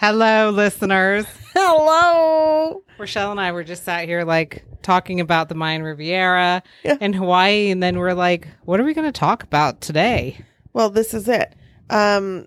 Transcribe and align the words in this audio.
Hello, 0.00 0.50
listeners. 0.50 1.26
Hello. 1.54 2.82
Rachelle 2.98 3.32
and 3.32 3.40
I 3.40 3.50
were 3.52 3.64
just 3.64 3.84
sat 3.84 4.04
here 4.04 4.24
like 4.24 4.64
talking 4.82 5.18
about 5.20 5.48
the 5.48 5.54
Mayan 5.56 5.82
Riviera 5.82 6.62
Yeah. 6.84 6.96
in 7.00 7.12
Hawaii, 7.12 7.70
and 7.70 7.82
then 7.82 7.98
we're 7.98 8.12
like, 8.14 8.46
what 8.64 8.78
are 8.80 8.84
we 8.84 8.94
going 8.94 9.10
to 9.10 9.18
talk 9.18 9.42
about 9.42 9.80
today? 9.80 10.44
Well, 10.72 10.90
this 10.90 11.14
is 11.14 11.28
it. 11.28 11.54
Um, 11.90 12.46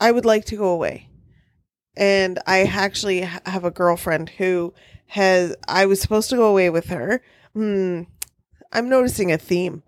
I 0.00 0.10
would 0.10 0.24
like 0.24 0.44
to 0.46 0.56
go 0.56 0.70
away, 0.70 1.08
and 1.96 2.40
I 2.46 2.62
actually 2.64 3.20
have 3.20 3.64
a 3.64 3.70
girlfriend 3.70 4.30
who 4.30 4.74
has. 5.06 5.54
I 5.68 5.86
was 5.86 6.00
supposed 6.00 6.30
to 6.30 6.36
go 6.36 6.46
away 6.50 6.68
with 6.70 6.86
her. 6.86 7.22
Hmm. 7.54 8.02
I'm 8.72 8.88
noticing 8.88 9.30
a 9.30 9.38
theme. 9.38 9.82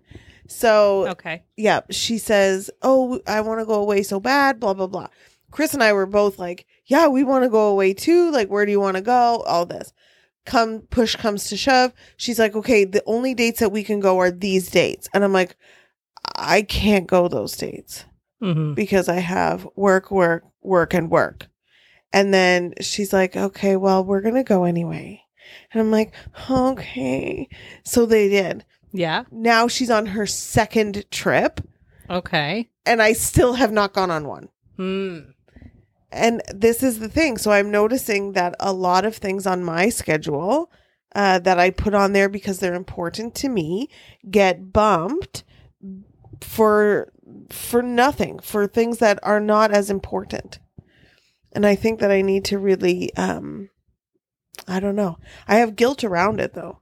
So 0.47 1.07
Okay. 1.09 1.43
yeah, 1.57 1.81
she 1.89 2.17
says, 2.19 2.69
"Oh, 2.81 3.19
I 3.27 3.41
want 3.41 3.59
to 3.59 3.65
go 3.65 3.81
away 3.81 4.03
so 4.03 4.19
bad." 4.21 4.59
Blah 4.61 4.75
blah 4.75 4.87
blah. 4.87 5.07
Chris 5.55 5.73
and 5.73 5.81
I 5.81 5.93
were 5.93 6.05
both 6.05 6.37
like, 6.37 6.65
"Yeah, 6.85 7.07
we 7.07 7.23
want 7.23 7.45
to 7.45 7.49
go 7.49 7.69
away 7.69 7.93
too. 7.93 8.29
Like, 8.29 8.49
where 8.49 8.65
do 8.65 8.73
you 8.73 8.79
want 8.81 8.97
to 8.97 9.01
go?" 9.01 9.41
All 9.47 9.65
this. 9.65 9.93
Come 10.45 10.81
push 10.89 11.15
comes 11.15 11.47
to 11.47 11.55
shove. 11.55 11.93
She's 12.17 12.37
like, 12.39 12.57
"Okay, 12.57 12.83
the 12.83 13.01
only 13.05 13.33
dates 13.33 13.61
that 13.61 13.71
we 13.71 13.81
can 13.81 14.01
go 14.01 14.19
are 14.19 14.29
these 14.31 14.69
dates," 14.69 15.07
and 15.13 15.23
I'm 15.23 15.31
like, 15.31 15.55
"I 16.35 16.61
can't 16.61 17.07
go 17.07 17.29
those 17.29 17.55
dates 17.55 18.03
Mm-hmm. 18.43 18.73
because 18.73 19.07
I 19.07 19.19
have 19.21 19.65
work, 19.77 20.11
work, 20.11 20.43
work, 20.61 20.93
and 20.93 21.09
work." 21.09 21.47
And 22.11 22.33
then 22.33 22.73
she's 22.81 23.13
like, 23.13 23.37
"Okay, 23.37 23.77
well, 23.77 24.03
we're 24.03 24.19
gonna 24.21 24.43
go 24.43 24.65
anyway," 24.65 25.21
and 25.71 25.79
I'm 25.79 25.89
like, 25.89 26.13
"Okay." 26.51 27.47
So 27.85 28.05
they 28.05 28.27
did. 28.27 28.65
Yeah. 28.91 29.23
Now 29.31 29.69
she's 29.69 29.89
on 29.89 30.07
her 30.07 30.25
second 30.25 31.05
trip 31.11 31.61
Okay. 32.09 32.69
and 32.85 33.01
I 33.01 33.13
still 33.13 33.53
have 33.53 33.71
not 33.71 33.93
gone 33.93 34.11
on 34.11 34.27
one. 34.27 34.49
Hmm. 34.77 35.19
And 36.11 36.41
this 36.53 36.83
is 36.83 36.99
the 36.99 37.09
thing. 37.09 37.37
So 37.37 37.51
I'm 37.51 37.71
noticing 37.71 38.33
that 38.33 38.55
a 38.59 38.71
lot 38.71 39.05
of 39.05 39.15
things 39.15 39.45
on 39.45 39.63
my 39.63 39.89
schedule 39.89 40.71
uh, 41.13 41.39
that 41.39 41.59
I 41.59 41.69
put 41.71 41.93
on 41.93 42.13
there 42.13 42.29
because 42.29 42.59
they're 42.59 42.73
important 42.75 43.35
to 43.35 43.49
me 43.49 43.89
get 44.29 44.71
bumped 44.73 45.43
for 46.41 47.11
for 47.49 47.81
nothing 47.81 48.39
for 48.39 48.67
things 48.67 48.99
that 48.99 49.19
are 49.23 49.39
not 49.39 49.71
as 49.71 49.89
important. 49.89 50.59
And 51.53 51.65
I 51.65 51.75
think 51.75 51.99
that 51.99 52.11
I 52.11 52.21
need 52.21 52.45
to 52.45 52.59
really 52.59 53.15
um 53.15 53.69
I 54.67 54.79
don't 54.79 54.95
know. 54.95 55.17
I 55.47 55.55
have 55.55 55.75
guilt 55.75 56.03
around 56.03 56.39
it 56.39 56.53
though. 56.53 56.79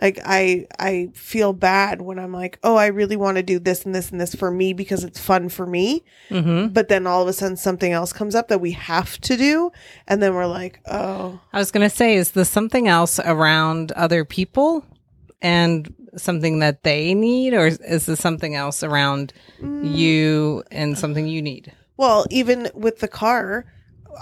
Like 0.00 0.20
I 0.24 0.66
I 0.78 1.08
feel 1.14 1.52
bad 1.52 2.02
when 2.02 2.18
I'm 2.18 2.32
like, 2.32 2.58
"Oh, 2.62 2.76
I 2.76 2.88
really 2.88 3.16
want 3.16 3.36
to 3.38 3.42
do 3.42 3.58
this 3.58 3.86
and 3.86 3.94
this 3.94 4.10
and 4.10 4.20
this 4.20 4.34
for 4.34 4.50
me 4.50 4.74
because 4.74 5.04
it's 5.04 5.18
fun 5.18 5.48
for 5.48 5.66
me." 5.66 6.04
Mm-hmm. 6.30 6.68
but 6.68 6.88
then 6.88 7.06
all 7.06 7.22
of 7.22 7.28
a 7.28 7.32
sudden 7.32 7.56
something 7.56 7.92
else 7.92 8.12
comes 8.12 8.34
up 8.34 8.48
that 8.48 8.60
we 8.60 8.72
have 8.72 9.20
to 9.20 9.36
do 9.36 9.70
and 10.08 10.20
then 10.20 10.34
we're 10.34 10.46
like 10.46 10.80
oh 10.86 11.38
I 11.52 11.58
was 11.58 11.70
going 11.70 11.88
to 11.88 11.94
say, 11.94 12.16
is 12.16 12.32
this 12.32 12.50
something 12.50 12.88
else 12.88 13.20
around 13.20 13.92
other 13.92 14.24
people 14.24 14.84
and 15.40 15.92
something 16.16 16.58
that 16.60 16.82
they 16.82 17.14
need, 17.14 17.52
or 17.54 17.66
is, 17.66 17.78
is 17.80 18.06
this 18.06 18.18
something 18.18 18.54
else 18.54 18.82
around 18.82 19.32
you 19.60 20.64
and 20.70 20.98
something 20.98 21.26
you 21.26 21.42
need? 21.42 21.72
well 21.96 22.26
even 22.30 22.68
with 22.74 22.98
the 22.98 23.08
car 23.08 23.64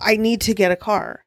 i 0.01 0.17
need 0.17 0.41
to 0.41 0.55
get 0.55 0.71
a 0.71 0.77
car 0.77 1.24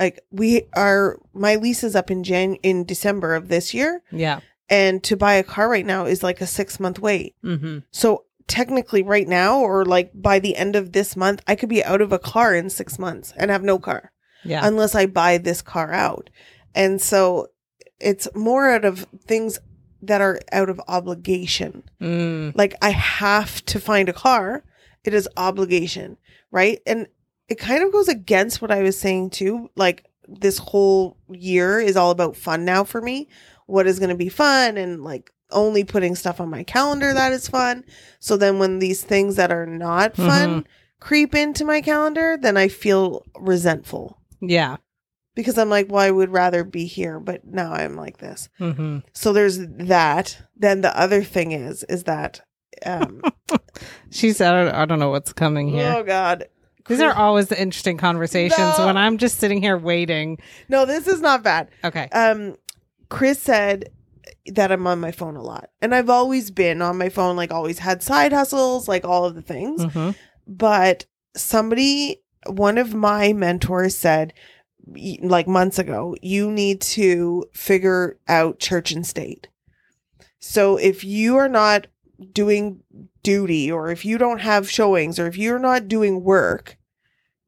like 0.00 0.20
we 0.30 0.62
are 0.74 1.18
my 1.32 1.56
lease 1.56 1.82
is 1.84 1.96
up 1.96 2.10
in 2.10 2.22
jan 2.24 2.54
in 2.62 2.84
december 2.84 3.34
of 3.34 3.48
this 3.48 3.72
year 3.74 4.02
Yeah. 4.12 4.40
and 4.68 5.02
to 5.04 5.16
buy 5.16 5.34
a 5.34 5.42
car 5.44 5.68
right 5.68 5.86
now 5.86 6.04
is 6.06 6.22
like 6.22 6.40
a 6.40 6.46
six 6.46 6.78
month 6.80 6.98
wait 6.98 7.34
Mm-hmm. 7.44 7.78
so 7.90 8.24
technically 8.48 9.02
right 9.02 9.26
now 9.26 9.58
or 9.60 9.84
like 9.84 10.10
by 10.14 10.38
the 10.38 10.54
end 10.56 10.76
of 10.76 10.92
this 10.92 11.16
month 11.16 11.42
i 11.46 11.54
could 11.56 11.68
be 11.68 11.82
out 11.84 12.00
of 12.00 12.12
a 12.12 12.18
car 12.18 12.54
in 12.54 12.70
six 12.70 12.98
months 12.98 13.32
and 13.36 13.50
have 13.50 13.64
no 13.64 13.78
car 13.78 14.12
Yeah. 14.44 14.60
unless 14.66 14.94
I 14.94 15.06
buy 15.06 15.38
this 15.38 15.60
car 15.62 15.92
out. 15.92 16.30
And 16.74 17.02
so 17.02 17.48
it's 17.98 18.28
more 18.34 18.70
out 18.70 18.84
of 18.84 19.06
things 19.26 19.58
that 20.02 20.20
are 20.20 20.38
out 20.52 20.68
of 20.70 20.80
obligation. 20.86 21.82
mm. 22.00 22.52
Like 22.54 22.74
I 22.80 22.90
have 22.90 23.64
to 23.66 23.80
find 23.80 24.08
a 24.08 24.12
car. 24.12 24.62
It 25.02 25.14
is 25.14 25.28
obligation, 25.36 26.16
right? 26.52 26.78
And 26.86 27.08
it 27.48 27.58
kind 27.58 27.82
of 27.82 27.92
goes 27.92 28.08
against 28.08 28.60
what 28.60 28.70
I 28.70 28.82
was 28.82 28.98
saying 28.98 29.30
too. 29.30 29.70
Like 29.76 30.04
this 30.28 30.58
whole 30.58 31.16
year 31.30 31.78
is 31.80 31.96
all 31.96 32.10
about 32.10 32.36
fun 32.36 32.64
now 32.64 32.84
for 32.84 33.00
me. 33.00 33.28
What 33.66 33.86
is 33.86 33.98
going 33.98 34.10
to 34.10 34.16
be 34.16 34.28
fun 34.28 34.76
and 34.76 35.02
like 35.04 35.30
only 35.52 35.84
putting 35.84 36.14
stuff 36.16 36.40
on 36.40 36.50
my 36.50 36.64
calendar 36.64 37.12
that 37.14 37.32
is 37.32 37.46
fun. 37.48 37.84
So 38.18 38.36
then 38.36 38.58
when 38.58 38.80
these 38.80 39.02
things 39.04 39.36
that 39.36 39.52
are 39.52 39.66
not 39.66 40.16
fun 40.16 40.66
creep 41.00 41.34
into 41.34 41.64
my 41.64 41.80
calendar, 41.80 42.36
then 42.40 42.56
I 42.56 42.66
feel 42.68 43.24
resentful 43.38 44.18
Yeah. 44.40 44.78
because 45.36 45.56
I'm 45.58 45.70
like, 45.70 45.86
well, 45.90 46.02
I 46.02 46.10
would 46.10 46.30
rather 46.32 46.64
be 46.64 46.86
here, 46.86 47.20
but 47.20 47.44
now 47.44 47.72
I'm 47.72 47.94
like 47.94 48.18
this. 48.18 48.48
Mm-hmm. 48.58 48.98
So 49.12 49.32
there's 49.32 49.58
that. 49.60 50.42
Then 50.56 50.80
the 50.80 50.98
other 50.98 51.22
thing 51.22 51.52
is, 51.52 51.84
is 51.84 52.04
that, 52.04 52.40
um, 52.84 53.22
She 54.10 54.32
said, 54.32 54.52
I 54.54 54.64
don't, 54.64 54.74
I 54.74 54.84
don't 54.84 54.98
know 54.98 55.10
what's 55.10 55.32
coming 55.32 55.68
here. 55.68 55.94
oh 55.96 56.02
God. 56.02 56.46
These 56.88 57.00
are 57.00 57.12
always 57.14 57.48
the 57.48 57.60
interesting 57.60 57.96
conversations 57.96 58.78
No. 58.78 58.86
when 58.86 58.96
I'm 58.96 59.18
just 59.18 59.38
sitting 59.38 59.60
here 59.60 59.76
waiting. 59.78 60.38
No, 60.68 60.84
this 60.86 61.06
is 61.06 61.20
not 61.20 61.42
bad. 61.42 61.68
Okay. 61.84 62.08
Um, 62.10 62.56
Chris 63.08 63.40
said 63.40 63.90
that 64.46 64.70
I'm 64.72 64.86
on 64.86 65.00
my 65.00 65.10
phone 65.12 65.36
a 65.36 65.42
lot. 65.42 65.70
And 65.82 65.94
I've 65.94 66.10
always 66.10 66.50
been 66.50 66.80
on 66.82 66.98
my 66.98 67.08
phone, 67.08 67.36
like 67.36 67.50
always 67.52 67.78
had 67.80 68.02
side 68.02 68.32
hustles, 68.32 68.86
like 68.88 69.04
all 69.04 69.24
of 69.24 69.34
the 69.34 69.42
things. 69.42 69.82
hmm 69.92 70.10
but 70.48 71.06
somebody 71.36 72.22
one 72.46 72.78
of 72.78 72.94
my 72.94 73.32
mentors 73.32 73.96
said 73.96 74.32
like 75.20 75.48
months 75.48 75.78
ago 75.78 76.14
you 76.22 76.50
need 76.52 76.80
to 76.80 77.44
figure 77.52 78.16
out 78.28 78.60
church 78.60 78.92
and 78.92 79.04
state 79.04 79.48
so 80.38 80.76
if 80.76 81.02
you 81.02 81.36
are 81.36 81.48
not 81.48 81.88
doing 82.32 82.80
duty 83.22 83.70
or 83.70 83.90
if 83.90 84.04
you 84.04 84.16
don't 84.18 84.40
have 84.40 84.70
showings 84.70 85.18
or 85.18 85.26
if 85.26 85.36
you're 85.36 85.58
not 85.58 85.88
doing 85.88 86.22
work 86.24 86.76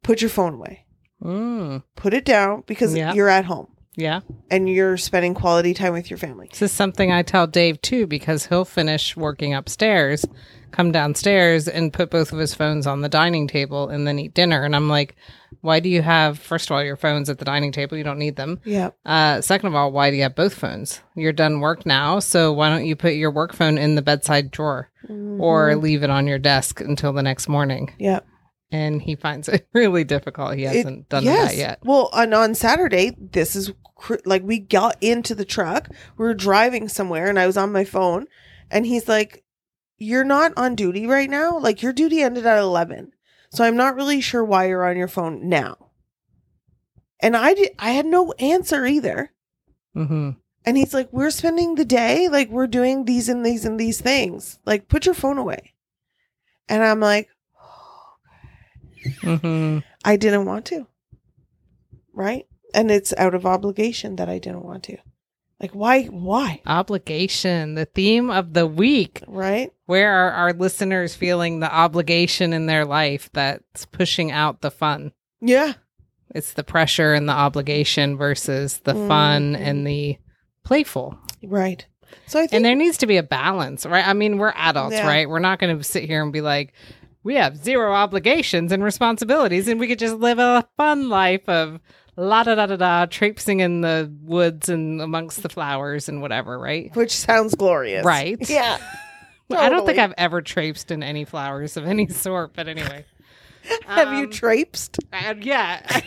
put 0.02 0.20
your 0.20 0.30
phone 0.30 0.54
away 0.54 0.84
Mm. 1.22 1.82
put 1.96 2.14
it 2.14 2.24
down 2.24 2.62
because 2.66 2.94
Yeah. 2.94 3.12
you're 3.14 3.28
at 3.28 3.46
home 3.46 3.68
Yeah. 3.98 4.20
and 4.48 4.68
you're 4.68 4.96
spending 4.96 5.34
quality 5.34 5.74
time 5.74 5.92
with 5.92 6.08
your 6.08 6.18
family 6.18 6.46
This 6.50 6.62
is 6.62 6.72
something 6.72 7.10
I 7.10 7.22
tell 7.22 7.46
Dave 7.48 7.82
too, 7.82 8.06
because 8.06 8.46
he'll 8.46 8.64
finish 8.64 9.16
working 9.16 9.54
upstairs, 9.54 10.24
come 10.70 10.92
downstairs, 10.92 11.66
and 11.66 11.92
put 11.92 12.08
both 12.10 12.32
of 12.32 12.38
his 12.38 12.54
phones 12.54 12.86
on 12.86 13.00
the 13.00 13.08
dining 13.08 13.48
table 13.48 13.88
and 13.88 14.06
then 14.06 14.18
eat 14.20 14.34
dinner. 14.34 14.62
And 14.62 14.76
I'm 14.76 14.88
like, 14.88 15.16
why 15.62 15.80
do 15.80 15.88
you 15.88 16.02
have, 16.02 16.38
first 16.38 16.70
of 16.70 16.74
all, 16.76 16.84
your 16.84 16.96
phones 16.96 17.28
at 17.28 17.38
the 17.38 17.44
dining 17.44 17.72
table? 17.72 17.96
You 17.96 18.04
don't 18.04 18.18
need 18.20 18.36
them. 18.36 18.60
yeah 18.64 18.90
Uh, 19.04 19.40
second 19.40 19.66
of 19.68 19.74
all, 19.74 19.90
why 19.90 20.10
do 20.10 20.16
you 20.16 20.22
have 20.22 20.36
both 20.36 20.54
phones? 20.54 21.00
You're 21.16 21.32
done 21.32 21.58
work 21.58 21.84
now. 21.84 22.20
So 22.20 22.52
why 22.52 22.70
don't 22.70 22.86
you 22.86 22.94
put 22.94 23.14
your 23.14 23.32
work 23.32 23.52
phone 23.52 23.78
in 23.78 23.96
the 23.96 24.02
bedside 24.02 24.52
drawer 24.52 24.90
or 25.08 25.74
leave 25.74 26.04
it 26.04 26.10
on 26.10 26.28
your 26.28 26.38
desk 26.38 26.80
until 26.80 27.12
the 27.12 27.22
next 27.22 27.48
morning? 27.48 27.92
yeah 27.98 28.20
And 28.70 29.00
he 29.00 29.16
finds 29.16 29.48
it 29.48 29.66
really 29.74 30.04
difficult. 30.04 30.56
He 30.56 30.64
hasn't 30.64 31.08
done 31.08 31.24
yes. 31.24 31.50
that 31.50 31.56
yet. 31.56 31.78
Well, 31.82 32.10
on 32.12 32.34
on 32.34 32.54
Saturday, 32.54 33.16
this 33.18 33.56
is 33.56 33.72
cr- 33.96 34.16
like 34.26 34.42
we 34.42 34.58
got 34.58 34.96
into 35.02 35.34
the 35.34 35.44
truck. 35.44 35.88
We 36.16 36.24
were 36.26 36.34
driving 36.34 36.88
somewhere, 36.88 37.28
and 37.28 37.38
I 37.38 37.46
was 37.46 37.56
on 37.56 37.72
my 37.72 37.84
phone, 37.84 38.26
and 38.70 38.84
he's 38.84 39.08
like, 39.08 39.42
"You're 39.96 40.24
not 40.24 40.52
on 40.56 40.74
duty 40.74 41.06
right 41.06 41.30
now. 41.30 41.58
Like 41.58 41.82
your 41.82 41.94
duty 41.94 42.20
ended 42.20 42.44
at 42.44 42.58
eleven, 42.58 43.12
so 43.50 43.64
I'm 43.64 43.76
not 43.76 43.96
really 43.96 44.20
sure 44.20 44.44
why 44.44 44.68
you're 44.68 44.88
on 44.88 44.98
your 44.98 45.08
phone 45.08 45.48
now." 45.48 45.90
And 47.20 47.36
I 47.36 47.54
did. 47.54 47.70
I 47.78 47.92
had 47.92 48.06
no 48.06 48.32
answer 48.32 48.84
either. 48.84 49.32
hmm 49.94 50.30
And 50.66 50.76
he's 50.76 50.92
like, 50.92 51.08
"We're 51.10 51.30
spending 51.30 51.74
the 51.74 51.86
day. 51.86 52.28
Like 52.28 52.50
we're 52.50 52.66
doing 52.66 53.06
these 53.06 53.30
and 53.30 53.46
these 53.46 53.64
and 53.64 53.80
these 53.80 54.00
things. 54.00 54.58
Like 54.66 54.88
put 54.88 55.06
your 55.06 55.14
phone 55.14 55.38
away." 55.38 55.72
And 56.68 56.84
I'm 56.84 57.00
like, 57.00 57.30
hmm 59.22 59.78
I 60.04 60.16
didn't 60.16 60.46
want 60.46 60.66
to. 60.66 60.86
Right? 62.12 62.46
And 62.74 62.90
it's 62.90 63.14
out 63.16 63.34
of 63.34 63.46
obligation 63.46 64.16
that 64.16 64.28
I 64.28 64.38
didn't 64.38 64.64
want 64.64 64.84
to. 64.84 64.96
Like 65.60 65.72
why 65.72 66.04
why? 66.04 66.62
Obligation, 66.66 67.74
the 67.74 67.84
theme 67.84 68.30
of 68.30 68.52
the 68.54 68.66
week. 68.66 69.22
Right? 69.26 69.72
Where 69.86 70.12
are 70.12 70.30
our 70.30 70.52
listeners 70.52 71.14
feeling 71.16 71.60
the 71.60 71.72
obligation 71.72 72.52
in 72.52 72.66
their 72.66 72.84
life 72.84 73.28
that's 73.32 73.84
pushing 73.86 74.30
out 74.30 74.60
the 74.60 74.70
fun? 74.70 75.12
Yeah. 75.40 75.74
It's 76.34 76.52
the 76.52 76.62
pressure 76.64 77.14
and 77.14 77.28
the 77.28 77.32
obligation 77.32 78.16
versus 78.16 78.80
the 78.84 78.94
fun 78.94 79.56
and 79.56 79.86
the 79.86 80.18
playful. 80.62 81.18
Right. 81.42 81.84
So 82.26 82.38
I 82.38 82.42
think 82.42 82.52
And 82.52 82.64
there 82.64 82.74
needs 82.74 82.98
to 82.98 83.06
be 83.06 83.16
a 83.16 83.22
balance, 83.22 83.86
right? 83.86 84.06
I 84.06 84.12
mean, 84.12 84.38
we're 84.38 84.52
adults, 84.54 84.94
Yeah. 84.94 85.06
right? 85.06 85.28
We're 85.28 85.38
not 85.38 85.58
going 85.58 85.76
to 85.76 85.82
sit 85.82 86.04
here 86.04 86.22
and 86.22 86.32
be 86.32 86.40
like, 86.42 86.72
we 87.28 87.34
have 87.34 87.62
zero 87.62 87.92
obligations 87.92 88.72
and 88.72 88.82
responsibilities, 88.82 89.68
and 89.68 89.78
we 89.78 89.86
could 89.86 89.98
just 89.98 90.14
live 90.16 90.38
a 90.38 90.66
fun 90.78 91.10
life 91.10 91.46
of 91.46 91.78
la 92.16 92.42
da 92.42 92.54
da 92.54 92.64
da 92.64 92.76
da, 92.76 93.04
traipsing 93.04 93.60
in 93.60 93.82
the 93.82 94.10
woods 94.22 94.70
and 94.70 95.02
amongst 95.02 95.42
the 95.42 95.50
flowers 95.50 96.08
and 96.08 96.22
whatever, 96.22 96.58
right? 96.58 96.90
which 96.96 97.12
sounds 97.14 97.54
glorious. 97.54 98.02
Right. 98.02 98.38
Yeah. 98.48 98.78
I 99.50 99.68
don't 99.68 99.84
think 99.86 99.98
I've 99.98 100.14
ever 100.16 100.40
traipsed 100.40 100.90
in 100.90 101.02
any 101.02 101.26
flowers 101.26 101.76
of 101.76 101.86
any 101.86 102.08
sort, 102.08 102.54
but 102.54 102.66
anyway. 102.66 103.04
Have 103.86 104.12
you 104.18 104.24
Um, 104.24 104.30
traipsed? 104.30 104.96
Uh, 105.12 105.34
yeah, 105.40 106.00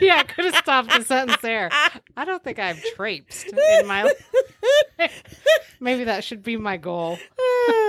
yeah. 0.00 0.16
I 0.18 0.22
could 0.22 0.44
have 0.44 0.54
stopped 0.56 0.90
the 0.96 1.02
sentence 1.04 1.40
there. 1.42 1.70
I 2.16 2.24
don't 2.24 2.42
think 2.44 2.60
I've 2.60 2.80
traipsed 2.94 3.46
in 3.80 3.86
my. 3.88 4.04
life. 4.98 5.24
Maybe 5.80 6.04
that 6.04 6.22
should 6.22 6.42
be 6.44 6.56
my 6.56 6.76
goal. 6.76 7.18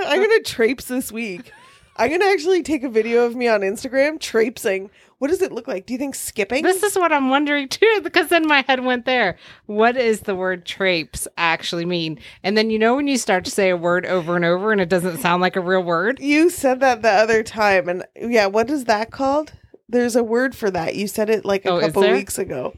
I'm 0.08 0.20
gonna 0.22 0.42
traipse 0.42 0.86
this 0.86 1.12
week. 1.12 1.52
I'm 2.00 2.10
gonna 2.10 2.32
actually 2.32 2.64
take 2.64 2.84
a 2.84 2.90
video 2.90 3.26
of 3.26 3.36
me 3.36 3.48
on 3.48 3.62
Instagram 3.62 4.20
traipsing. 4.20 4.90
What 5.18 5.28
does 5.28 5.42
it 5.42 5.52
look 5.52 5.68
like? 5.68 5.86
Do 5.86 5.94
you 5.94 6.00
think 6.00 6.16
skipping? 6.16 6.64
This 6.64 6.82
is 6.82 6.96
what 6.96 7.12
I'm 7.12 7.30
wondering 7.30 7.68
too, 7.68 8.00
because 8.04 8.30
then 8.30 8.48
my 8.48 8.64
head 8.68 8.84
went 8.86 9.06
there. 9.06 9.38
What 9.66 9.96
does 9.96 10.22
the 10.22 10.34
word 10.34 10.66
traipse 10.66 11.28
actually 11.38 11.84
mean? 11.86 12.20
And 12.42 12.58
then 12.58 12.70
you 12.70 12.80
know 12.80 12.96
when 12.96 13.08
you 13.08 13.18
start 13.18 13.44
to 13.46 13.52
say 13.52 13.70
a 13.70 13.76
word 13.78 14.06
over 14.06 14.38
and 14.38 14.46
over 14.46 14.72
and 14.72 14.80
it 14.80 14.88
doesn't 14.88 15.18
sound 15.18 15.42
like 15.42 15.58
a 15.58 15.62
real 15.62 15.84
word? 15.84 16.20
you 16.20 16.50
said 16.50 16.80
that 16.80 17.02
the 17.02 17.12
other 17.12 17.44
time, 17.44 17.90
and 17.90 18.06
yeah, 18.16 18.46
what 18.46 18.70
is 18.70 18.86
that 18.86 19.12
called? 19.12 19.52
There's 19.90 20.16
a 20.16 20.24
word 20.24 20.56
for 20.56 20.72
that. 20.72 20.96
You 20.96 21.08
said 21.08 21.30
it 21.30 21.44
like 21.44 21.66
a 21.66 21.72
Oh, 21.72 21.80
couple 21.82 22.04
weeks 22.04 22.38
ago. 22.38 22.74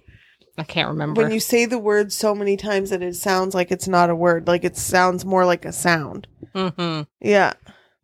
I 0.57 0.63
can't 0.63 0.89
remember. 0.89 1.21
When 1.21 1.31
you 1.31 1.39
say 1.39 1.65
the 1.65 1.77
word 1.79 2.11
so 2.11 2.33
many 2.33 2.57
times 2.57 2.89
that 2.89 3.01
it 3.03 3.15
sounds 3.15 3.53
like 3.53 3.71
it's 3.71 3.87
not 3.87 4.09
a 4.09 4.15
word, 4.15 4.47
like 4.47 4.63
it 4.63 4.77
sounds 4.77 5.25
more 5.25 5.45
like 5.45 5.63
a 5.65 5.71
sound. 5.71 6.27
mm-hmm. 6.55 7.03
Yeah. 7.19 7.53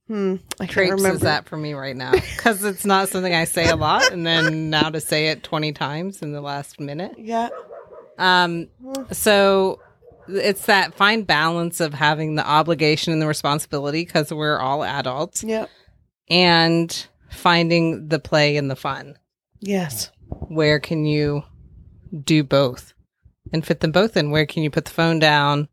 Hmm. 0.07 0.35
I 0.59 0.65
can't 0.67 0.91
remember. 0.91 1.15
is 1.15 1.21
that 1.21 1.47
for 1.49 1.57
me 1.57 1.73
right 1.73 1.95
now 1.95 2.11
because 2.11 2.63
it's 2.63 2.85
not 2.85 3.09
something 3.09 3.33
I 3.33 3.43
say 3.43 3.67
a 3.69 3.75
lot, 3.75 4.11
and 4.11 4.25
then 4.25 4.69
now 4.69 4.89
to 4.89 5.01
say 5.01 5.27
it 5.27 5.43
20 5.43 5.73
times 5.73 6.21
in 6.21 6.31
the 6.31 6.39
last 6.41 6.79
minute. 6.79 7.15
Yeah. 7.17 7.49
Um, 8.17 8.69
so 9.11 9.81
it's 10.27 10.65
that 10.67 10.93
fine 10.95 11.23
balance 11.23 11.79
of 11.81 11.93
having 11.93 12.35
the 12.35 12.47
obligation 12.47 13.13
and 13.13 13.21
the 13.21 13.27
responsibility 13.27 14.03
because 14.05 14.33
we're 14.33 14.59
all 14.59 14.83
adults 14.83 15.43
Yeah. 15.43 15.67
and 16.29 17.07
finding 17.29 18.07
the 18.07 18.19
play 18.19 18.57
and 18.57 18.71
the 18.71 18.75
fun. 18.75 19.17
Yes. 19.59 20.11
Where 20.29 20.79
can 20.79 21.05
you 21.05 21.43
do 22.23 22.43
both 22.43 22.93
and 23.53 23.65
fit 23.65 23.79
them 23.81 23.91
both 23.91 24.17
in? 24.17 24.31
Where 24.31 24.45
can 24.45 24.63
you 24.63 24.69
put 24.71 24.85
the 24.85 24.91
phone 24.91 25.19
down 25.19 25.67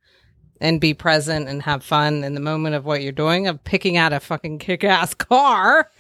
and 0.65 0.81
be 0.81 0.95
present 0.95 1.49
and 1.49 1.63
have 1.63 1.85
fun 1.85 2.25
in 2.25 2.35
the 2.35 2.41
moment 2.41 2.75
of 2.75 2.85
what 2.85 3.03
you're 3.03 3.13
doing 3.13 3.47
of 3.47 3.63
picking 3.63 3.97
out 3.97 4.13
a 4.13 4.19
fucking 4.21 4.59
kick 4.59 4.83
ass 4.83 5.15
car? 5.31 5.91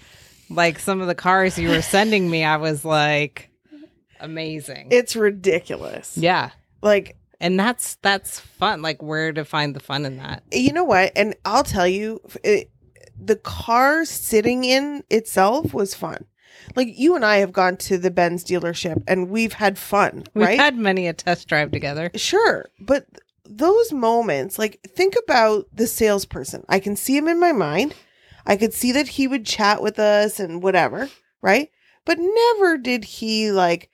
Like 0.50 0.78
some 0.78 1.00
of 1.00 1.06
the 1.06 1.14
cars 1.14 1.58
you 1.58 1.68
were 1.68 1.82
sending 1.82 2.28
me, 2.30 2.44
I 2.44 2.56
was 2.56 2.84
like, 2.84 3.50
amazing. 4.20 4.88
It's 4.90 5.14
ridiculous. 5.16 6.16
yeah. 6.16 6.50
Like 6.82 7.16
and 7.40 7.58
that's 7.58 7.96
that's 7.96 8.38
fun 8.40 8.80
like 8.80 9.02
where 9.02 9.32
to 9.32 9.44
find 9.44 9.74
the 9.74 9.80
fun 9.80 10.06
in 10.06 10.16
that 10.18 10.42
you 10.52 10.72
know 10.72 10.84
what 10.84 11.10
and 11.16 11.34
i'll 11.44 11.64
tell 11.64 11.86
you 11.86 12.20
it, 12.44 12.70
the 13.18 13.34
car 13.36 14.04
sitting 14.04 14.62
in 14.64 15.02
itself 15.10 15.74
was 15.74 15.94
fun 15.94 16.24
like 16.76 16.88
you 16.96 17.16
and 17.16 17.24
i 17.24 17.38
have 17.38 17.52
gone 17.52 17.76
to 17.76 17.98
the 17.98 18.10
benz 18.10 18.44
dealership 18.44 19.02
and 19.08 19.28
we've 19.30 19.54
had 19.54 19.76
fun 19.76 20.22
we've 20.34 20.46
right 20.46 20.60
had 20.60 20.76
many 20.76 21.08
a 21.08 21.12
test 21.12 21.48
drive 21.48 21.72
together 21.72 22.08
sure 22.14 22.66
but 22.78 23.04
those 23.56 23.92
moments 23.92 24.58
like 24.58 24.80
think 24.86 25.14
about 25.24 25.66
the 25.72 25.86
salesperson. 25.86 26.64
I 26.68 26.80
can 26.80 26.96
see 26.96 27.16
him 27.16 27.28
in 27.28 27.38
my 27.38 27.52
mind. 27.52 27.94
I 28.46 28.56
could 28.56 28.74
see 28.74 28.92
that 28.92 29.08
he 29.08 29.26
would 29.26 29.46
chat 29.46 29.82
with 29.82 29.98
us 29.98 30.38
and 30.38 30.62
whatever 30.62 31.08
right? 31.44 31.70
But 32.06 32.18
never 32.18 32.78
did 32.78 33.04
he 33.04 33.52
like 33.52 33.90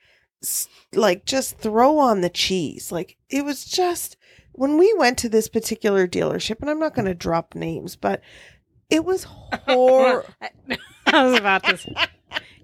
like 0.93 1.25
just 1.25 1.59
throw 1.59 1.99
on 1.99 2.21
the 2.21 2.29
cheese. 2.29 2.91
Like 2.91 3.17
it 3.29 3.45
was 3.45 3.65
just 3.65 4.17
when 4.53 4.77
we 4.77 4.91
went 4.97 5.17
to 5.19 5.29
this 5.29 5.49
particular 5.49 6.07
dealership 6.07 6.59
and 6.61 6.69
i'm 6.69 6.79
not 6.79 6.93
going 6.93 7.05
to 7.05 7.15
drop 7.15 7.55
names 7.55 7.95
but 7.95 8.21
it 8.89 9.05
was 9.05 9.23
horrible. 9.67 10.27
i 11.07 11.23
was 11.23 11.39
about 11.39 11.63
to 11.63 11.77
say, 11.77 11.95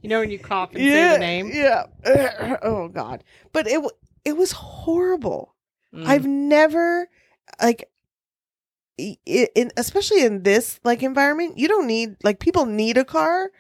you 0.02 0.10
know 0.10 0.20
when 0.20 0.30
you 0.30 0.38
cough 0.40 0.72
and 0.74 0.80
say 0.80 1.14
the 1.14 1.20
name? 1.20 1.52
yeah. 1.54 1.84
Oh 2.62 2.88
god. 2.88 3.24
But 3.54 3.68
it 3.68 3.82
it 4.26 4.38
was 4.38 4.52
horrible 4.54 5.54
Mm. 5.94 6.06
I've 6.06 6.26
never 6.28 7.10
like 7.62 7.90
in 8.98 9.72
especially 9.78 10.24
in 10.24 10.44
this 10.44 10.80
like 10.84 11.04
environment, 11.04 11.58
you 11.58 11.68
don't 11.68 11.88
need 11.88 12.16
like 12.24 12.40
people 12.40 12.66
need 12.66 12.98
a 12.98 13.06
car. 13.06 13.52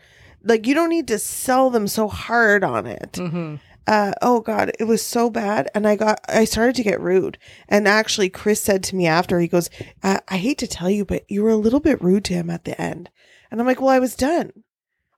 Like 0.43 0.65
you 0.65 0.73
don't 0.73 0.89
need 0.89 1.07
to 1.09 1.19
sell 1.19 1.69
them 1.69 1.87
so 1.87 2.07
hard 2.07 2.63
on 2.63 2.85
it. 2.87 3.13
Mhm. 3.13 3.59
Uh 3.85 4.13
oh 4.21 4.41
god, 4.41 4.71
it 4.79 4.83
was 4.85 5.01
so 5.01 5.29
bad 5.29 5.69
and 5.73 5.87
I 5.87 5.95
got 5.95 6.19
I 6.27 6.45
started 6.45 6.75
to 6.75 6.83
get 6.83 6.99
rude. 6.99 7.37
And 7.69 7.87
actually 7.87 8.29
Chris 8.29 8.61
said 8.61 8.83
to 8.85 8.95
me 8.95 9.07
after 9.07 9.39
he 9.39 9.47
goes, 9.47 9.69
I, 10.03 10.19
I 10.27 10.37
hate 10.37 10.57
to 10.59 10.67
tell 10.67 10.89
you 10.89 11.05
but 11.05 11.23
you 11.29 11.43
were 11.43 11.49
a 11.51 11.55
little 11.55 11.79
bit 11.79 12.01
rude 12.01 12.25
to 12.25 12.33
him 12.33 12.49
at 12.49 12.65
the 12.65 12.79
end. 12.81 13.09
And 13.49 13.61
I'm 13.61 13.67
like, 13.67 13.79
"Well, 13.79 13.89
I 13.89 13.99
was 13.99 14.15
done." 14.15 14.51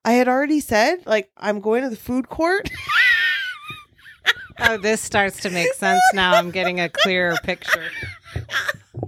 I 0.06 0.14
had 0.14 0.28
already 0.28 0.60
said 0.60 1.06
like 1.08 1.32
I'm 1.38 1.60
going 1.62 1.84
to 1.84 1.90
the 1.90 1.96
food 1.96 2.30
court. 2.30 2.70
oh 4.62 4.78
this 4.78 5.02
starts 5.02 5.40
to 5.42 5.50
make 5.50 5.74
sense 5.74 6.02
now 6.14 6.34
i'm 6.34 6.52
getting 6.52 6.80
a 6.80 6.90
clearer 6.90 7.36
picture 7.44 7.90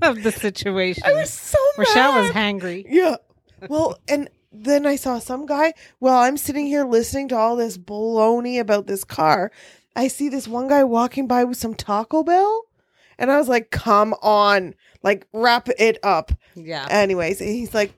of 0.01 0.23
the 0.23 0.31
situation 0.31 1.03
I 1.05 1.13
was 1.13 1.29
so 1.29 1.57
Rachelle 1.77 2.21
was 2.21 2.31
hangry 2.31 2.85
Yeah. 2.89 3.17
Well, 3.69 3.99
and 4.07 4.29
then 4.51 4.85
I 4.85 4.95
saw 4.95 5.19
some 5.19 5.45
guy. 5.45 5.73
Well, 5.99 6.17
I'm 6.17 6.37
sitting 6.37 6.65
here 6.65 6.83
listening 6.83 7.27
to 7.29 7.37
all 7.37 7.55
this 7.55 7.77
baloney 7.77 8.59
about 8.59 8.87
this 8.87 9.03
car. 9.03 9.51
I 9.95 10.07
see 10.07 10.29
this 10.29 10.47
one 10.47 10.67
guy 10.67 10.83
walking 10.83 11.27
by 11.27 11.43
with 11.43 11.57
some 11.57 11.75
Taco 11.75 12.23
Bell, 12.23 12.63
and 13.19 13.31
I 13.31 13.37
was 13.37 13.47
like, 13.47 13.69
"Come 13.69 14.15
on, 14.21 14.73
like 15.03 15.27
wrap 15.33 15.69
it 15.77 15.99
up." 16.01 16.31
yeah 16.55 16.87
Anyways, 16.89 17.39
and 17.39 17.49
he's 17.49 17.73
like, 17.73 17.93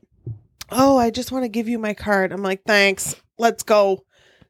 "Oh, 0.70 0.98
I 0.98 1.10
just 1.10 1.32
want 1.32 1.44
to 1.46 1.50
give 1.50 1.70
you 1.70 1.80
my 1.80 1.94
card." 1.94 2.32
I'm 2.34 2.44
like, 2.44 2.64
"Thanks, 2.66 3.16
let's 3.38 3.64
go." 3.64 4.04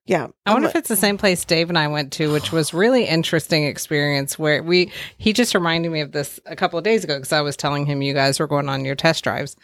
Yeah, 0.05 0.27
I 0.45 0.53
wonder 0.53 0.67
if 0.67 0.75
it's 0.75 0.89
the 0.89 0.97
same 0.97 1.17
place 1.17 1.45
Dave 1.45 1.69
and 1.69 1.79
I 1.79 1.87
went 1.87 2.11
to, 2.13 2.31
which 2.31 2.51
was 2.51 2.73
really 2.73 3.05
interesting 3.05 3.63
experience 3.63 4.37
where 4.37 4.61
we 4.61 4.91
he 5.17 5.31
just 5.31 5.55
reminded 5.55 5.93
me 5.93 6.01
of 6.01 6.11
this 6.11 6.41
a 6.45 6.57
couple 6.57 6.77
of 6.77 6.83
days 6.83 7.05
ago 7.05 7.15
because 7.15 7.31
I 7.31 7.39
was 7.39 7.55
telling 7.55 7.85
him 7.85 8.01
you 8.01 8.13
guys 8.13 8.37
were 8.37 8.47
going 8.47 8.67
on 8.67 8.83
your 8.83 8.95
test 8.95 9.23
drives. 9.23 9.55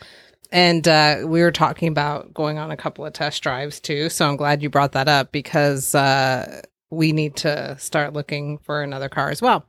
And 0.51 0.87
uh, 0.87 1.23
we 1.25 1.41
were 1.41 1.51
talking 1.51 1.89
about 1.89 2.33
going 2.33 2.57
on 2.57 2.71
a 2.71 2.77
couple 2.77 3.05
of 3.05 3.13
test 3.13 3.43
drives 3.43 3.79
too. 3.79 4.09
So 4.09 4.27
I'm 4.27 4.37
glad 4.37 4.63
you 4.63 4.69
brought 4.69 4.93
that 4.93 5.07
up 5.09 5.31
because 5.31 5.93
uh, 5.93 6.61
we 6.89 7.11
need 7.11 7.35
to 7.37 7.77
start 7.77 8.13
looking 8.13 8.57
for 8.59 8.81
another 8.81 9.09
car 9.09 9.29
as 9.29 9.41
well. 9.41 9.65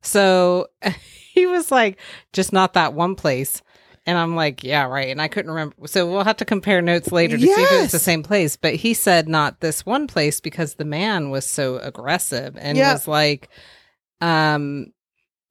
So 0.00 0.68
he 1.32 1.46
was 1.46 1.70
like, 1.72 1.98
just 2.32 2.52
not 2.52 2.74
that 2.74 2.94
one 2.94 3.16
place. 3.16 3.62
And 4.06 4.18
I'm 4.18 4.36
like, 4.36 4.62
yeah, 4.62 4.84
right. 4.84 5.08
And 5.08 5.20
I 5.20 5.28
couldn't 5.28 5.50
remember. 5.50 5.74
So 5.86 6.10
we'll 6.10 6.24
have 6.24 6.36
to 6.38 6.44
compare 6.44 6.82
notes 6.82 7.10
later 7.10 7.36
to 7.38 7.46
see 7.46 7.50
if 7.62 7.70
it's 7.84 7.92
the 7.92 7.98
same 7.98 8.22
place. 8.22 8.56
But 8.56 8.74
he 8.74 8.92
said 8.94 9.28
not 9.28 9.60
this 9.60 9.86
one 9.86 10.06
place 10.06 10.40
because 10.40 10.74
the 10.74 10.84
man 10.84 11.30
was 11.30 11.46
so 11.46 11.78
aggressive 11.78 12.56
and 12.58 12.76
Yeah. 12.76 12.92
was 12.92 13.08
like, 13.08 13.48
um, 14.20 14.92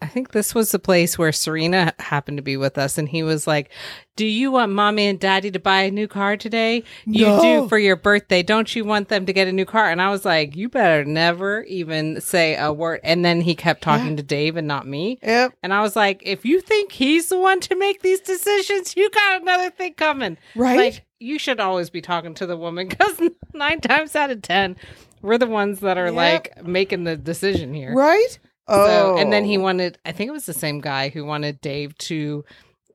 I 0.03 0.07
think 0.07 0.31
this 0.31 0.53
was 0.53 0.71
the 0.71 0.79
place 0.79 1.17
where 1.17 1.31
Serena 1.31 1.93
happened 1.99 2.37
to 2.37 2.43
be 2.43 2.57
with 2.57 2.77
us. 2.77 2.97
And 2.97 3.07
he 3.07 3.23
was 3.23 3.47
like, 3.47 3.69
Do 4.15 4.25
you 4.25 4.51
want 4.51 4.71
mommy 4.71 5.07
and 5.07 5.19
daddy 5.19 5.49
to 5.51 5.59
buy 5.59 5.81
a 5.83 5.91
new 5.91 6.07
car 6.07 6.37
today? 6.37 6.83
You 7.05 7.25
No. 7.25 7.41
do 7.41 7.67
for 7.69 7.77
your 7.79 7.95
birthday. 7.95 8.43
Don't 8.43 8.75
you 8.75 8.83
want 8.85 9.07
them 9.09 9.25
to 9.25 9.33
get 9.33 9.47
a 9.47 9.51
new 9.51 9.65
car? 9.65 9.89
And 9.89 10.01
I 10.01 10.09
was 10.09 10.25
like, 10.25 10.55
You 10.55 10.69
better 10.69 11.05
never 11.05 11.63
even 11.63 12.19
say 12.21 12.55
a 12.57 12.71
word. 12.73 12.99
And 13.03 13.23
then 13.23 13.41
he 13.41 13.55
kept 13.55 13.81
talking 13.81 14.11
Yeah. 14.11 14.17
to 14.17 14.23
Dave 14.23 14.57
and 14.57 14.67
not 14.67 14.85
me. 14.85 15.19
Yep. 15.23 15.53
And 15.63 15.73
I 15.73 15.81
was 15.81 15.95
like, 15.95 16.21
if 16.25 16.45
you 16.45 16.59
think 16.61 16.91
he's 16.91 17.29
the 17.29 17.39
one 17.39 17.59
to 17.61 17.75
make 17.75 18.01
these 18.01 18.19
decisions, 18.19 18.95
you 18.97 19.09
got 19.09 19.41
another 19.41 19.69
thing 19.69 19.93
coming. 19.93 20.37
Right. 20.55 20.77
Like, 20.77 21.05
you 21.19 21.39
should 21.39 21.59
always 21.61 21.89
be 21.89 22.01
talking 22.01 22.33
to 22.35 22.45
the 22.45 22.57
woman 22.57 22.89
because 22.89 23.19
nine 23.53 23.79
times 23.79 24.13
out 24.15 24.29
of 24.29 24.41
10, 24.41 24.75
we're 25.21 25.37
the 25.37 25.47
ones 25.47 25.79
that 25.79 25.97
are 25.97 26.07
Yep. 26.07 26.13
like 26.13 26.65
making 26.65 27.05
the 27.05 27.15
decision 27.15 27.73
here. 27.73 27.93
right. 27.95 28.37
So, 28.69 29.15
Oh, 29.15 29.17
and 29.17 29.31
then 29.33 29.43
he 29.45 29.57
wanted, 29.57 29.97
I 30.05 30.11
think 30.13 30.29
it 30.29 30.31
was 30.33 30.45
the 30.45 30.53
same 30.53 30.79
guy 30.81 31.09
who 31.09 31.25
wanted 31.25 31.59
Dave 31.61 31.97
to, 31.99 32.45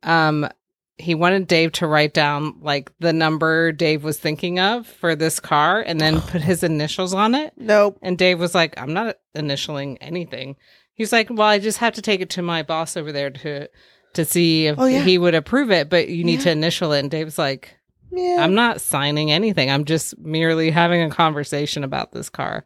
um, 0.02 0.48
he 0.96 1.14
wanted 1.14 1.46
Dave 1.46 1.72
to 1.72 1.86
write 1.86 2.12
down 2.14 2.56
like 2.60 2.90
the 2.98 3.12
number 3.12 3.70
Dave 3.70 4.02
was 4.02 4.18
thinking 4.18 4.58
of 4.58 4.86
for 4.86 5.14
this 5.14 5.38
car 5.38 5.80
and 5.80 6.00
then 6.00 6.20
put 6.22 6.40
his 6.42 6.62
initials 6.64 7.14
on 7.14 7.34
it. 7.34 7.52
Nope. 7.58 7.98
And 8.02 8.16
Dave 8.18 8.40
was 8.40 8.54
like, 8.54 8.80
I'm 8.80 8.92
not 8.92 9.16
initialing 9.36 9.98
anything. 10.00 10.56
He's 10.94 11.12
like, 11.12 11.28
Well, 11.30 11.46
I 11.46 11.58
just 11.60 11.78
have 11.78 11.94
to 11.94 12.02
take 12.02 12.20
it 12.20 12.30
to 12.30 12.42
my 12.42 12.62
boss 12.64 12.96
over 12.96 13.12
there 13.12 13.30
to 13.30 13.68
to 14.14 14.24
see 14.24 14.66
if 14.66 14.78
Oh, 14.78 14.86
yeah. 14.86 15.02
he 15.04 15.18
would 15.18 15.34
approve 15.36 15.70
it, 15.70 15.88
but 15.90 16.08
you 16.08 16.24
need 16.24 16.38
Yeah. 16.40 16.44
to 16.44 16.50
initial 16.52 16.92
it. 16.92 17.00
And 17.00 17.10
Dave's 17.10 17.38
like, 17.38 17.76
Yeah. 18.10 18.38
I'm 18.40 18.54
not 18.56 18.80
signing 18.80 19.30
anything. 19.30 19.70
I'm 19.70 19.84
just 19.84 20.18
merely 20.18 20.70
having 20.72 21.02
a 21.02 21.10
conversation 21.10 21.84
about 21.84 22.10
this 22.10 22.28
car. 22.30 22.64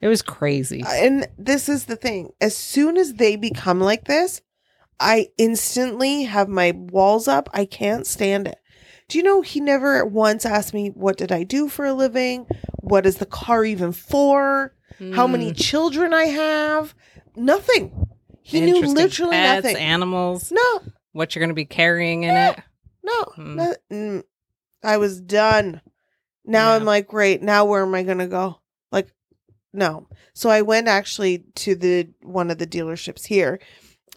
It 0.00 0.08
was 0.08 0.22
crazy. 0.22 0.82
and 0.86 1.26
this 1.38 1.68
is 1.68 1.84
the 1.84 1.96
thing 1.96 2.32
as 2.40 2.56
soon 2.56 2.96
as 2.96 3.14
they 3.14 3.36
become 3.36 3.80
like 3.80 4.04
this 4.06 4.40
i 4.98 5.28
instantly 5.38 6.24
have 6.24 6.48
my 6.48 6.72
walls 6.74 7.28
up 7.28 7.48
i 7.52 7.64
can't 7.64 8.06
stand 8.06 8.46
it 8.46 8.56
do 9.08 9.18
you 9.18 9.24
know 9.24 9.42
he 9.42 9.60
never 9.60 10.04
once 10.04 10.44
asked 10.46 10.72
me 10.74 10.88
what 10.88 11.16
did 11.18 11.30
i 11.32 11.42
do 11.42 11.68
for 11.68 11.84
a 11.84 11.92
living 11.92 12.46
what 12.80 13.04
is 13.06 13.16
the 13.16 13.26
car 13.26 13.64
even 13.64 13.92
for 13.92 14.74
how 15.14 15.26
many 15.26 15.50
Mm, 15.50 15.56
children 15.56 16.12
i 16.14 16.24
have 16.24 16.94
nothing 17.36 18.08
he 18.42 18.60
knew 18.60 18.80
literally 18.80 19.36
Pets, 19.36 19.64
nothing 19.64 19.76
animals, 19.76 20.50
no 20.52 20.80
what 21.12 21.34
you're 21.34 21.40
going 21.40 21.48
to 21.50 21.54
be 21.54 21.64
carrying 21.66 22.22
in 22.24 22.36
it. 22.36 22.58
no 23.02 23.22
Hmm. 23.34 23.56
no- 23.56 23.74
mm. 23.92 24.22
i 24.82 24.96
was 24.96 25.20
done 25.20 25.80
Now 26.44 26.70
Yeah. 26.70 26.76
I'm 26.76 26.84
like, 26.84 27.06
great. 27.06 27.42
Now 27.42 27.64
where 27.66 27.82
am 27.82 27.94
I 27.94 28.02
going 28.02 28.18
to 28.18 28.26
go? 28.26 28.59
No. 29.72 30.08
So 30.34 30.50
I 30.50 30.62
went 30.62 30.88
actually 30.88 31.44
to 31.56 31.74
the 31.74 32.08
one 32.22 32.50
of 32.50 32.58
the 32.58 32.66
dealerships 32.66 33.26
here, 33.26 33.60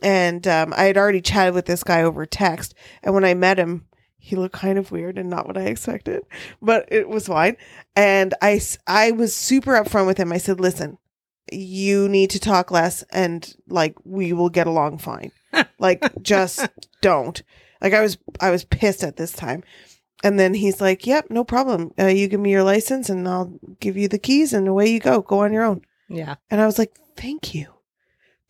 and 0.01 0.47
um, 0.47 0.73
I 0.75 0.85
had 0.85 0.97
already 0.97 1.21
chatted 1.21 1.53
with 1.53 1.65
this 1.65 1.83
guy 1.83 2.01
over 2.01 2.25
text. 2.25 2.73
And 3.03 3.13
when 3.13 3.25
I 3.25 3.33
met 3.33 3.59
him, 3.59 3.85
he 4.17 4.35
looked 4.35 4.55
kind 4.55 4.77
of 4.77 4.91
weird 4.91 5.17
and 5.17 5.29
not 5.29 5.47
what 5.47 5.57
I 5.57 5.63
expected, 5.63 6.23
but 6.61 6.87
it 6.89 7.09
was 7.09 7.27
fine. 7.27 7.57
And 7.95 8.33
I 8.41 8.61
I 8.87 9.11
was 9.11 9.35
super 9.35 9.73
upfront 9.73 10.07
with 10.07 10.17
him. 10.17 10.31
I 10.31 10.37
said, 10.37 10.59
listen, 10.59 10.97
you 11.51 12.07
need 12.09 12.29
to 12.31 12.39
talk 12.39 12.71
less, 12.71 13.03
and 13.11 13.53
like 13.67 13.95
we 14.05 14.33
will 14.33 14.49
get 14.49 14.67
along 14.67 14.99
fine. 14.99 15.31
like, 15.79 16.03
just 16.21 16.67
don't. 17.01 17.43
Like 17.81 17.93
I 17.93 18.01
was 18.01 18.17
I 18.39 18.49
was 18.49 18.63
pissed 18.63 19.03
at 19.03 19.17
this 19.17 19.33
time. 19.33 19.63
And 20.23 20.39
then 20.39 20.53
he's 20.53 20.79
like, 20.79 21.05
"Yep, 21.05 21.27
no 21.29 21.43
problem. 21.43 21.91
Uh, 21.99 22.07
you 22.07 22.27
give 22.29 22.39
me 22.39 22.49
your 22.51 22.63
license, 22.63 23.09
and 23.09 23.27
I'll 23.27 23.53
give 23.79 23.97
you 23.97 24.07
the 24.07 24.17
keys, 24.17 24.53
and 24.53 24.67
away 24.67 24.87
you 24.87 24.99
go. 24.99 25.21
Go 25.21 25.39
on 25.39 25.51
your 25.53 25.63
own." 25.63 25.81
Yeah. 26.09 26.35
And 26.49 26.61
I 26.61 26.65
was 26.65 26.79
like, 26.79 26.95
"Thank 27.17 27.53
you, 27.53 27.67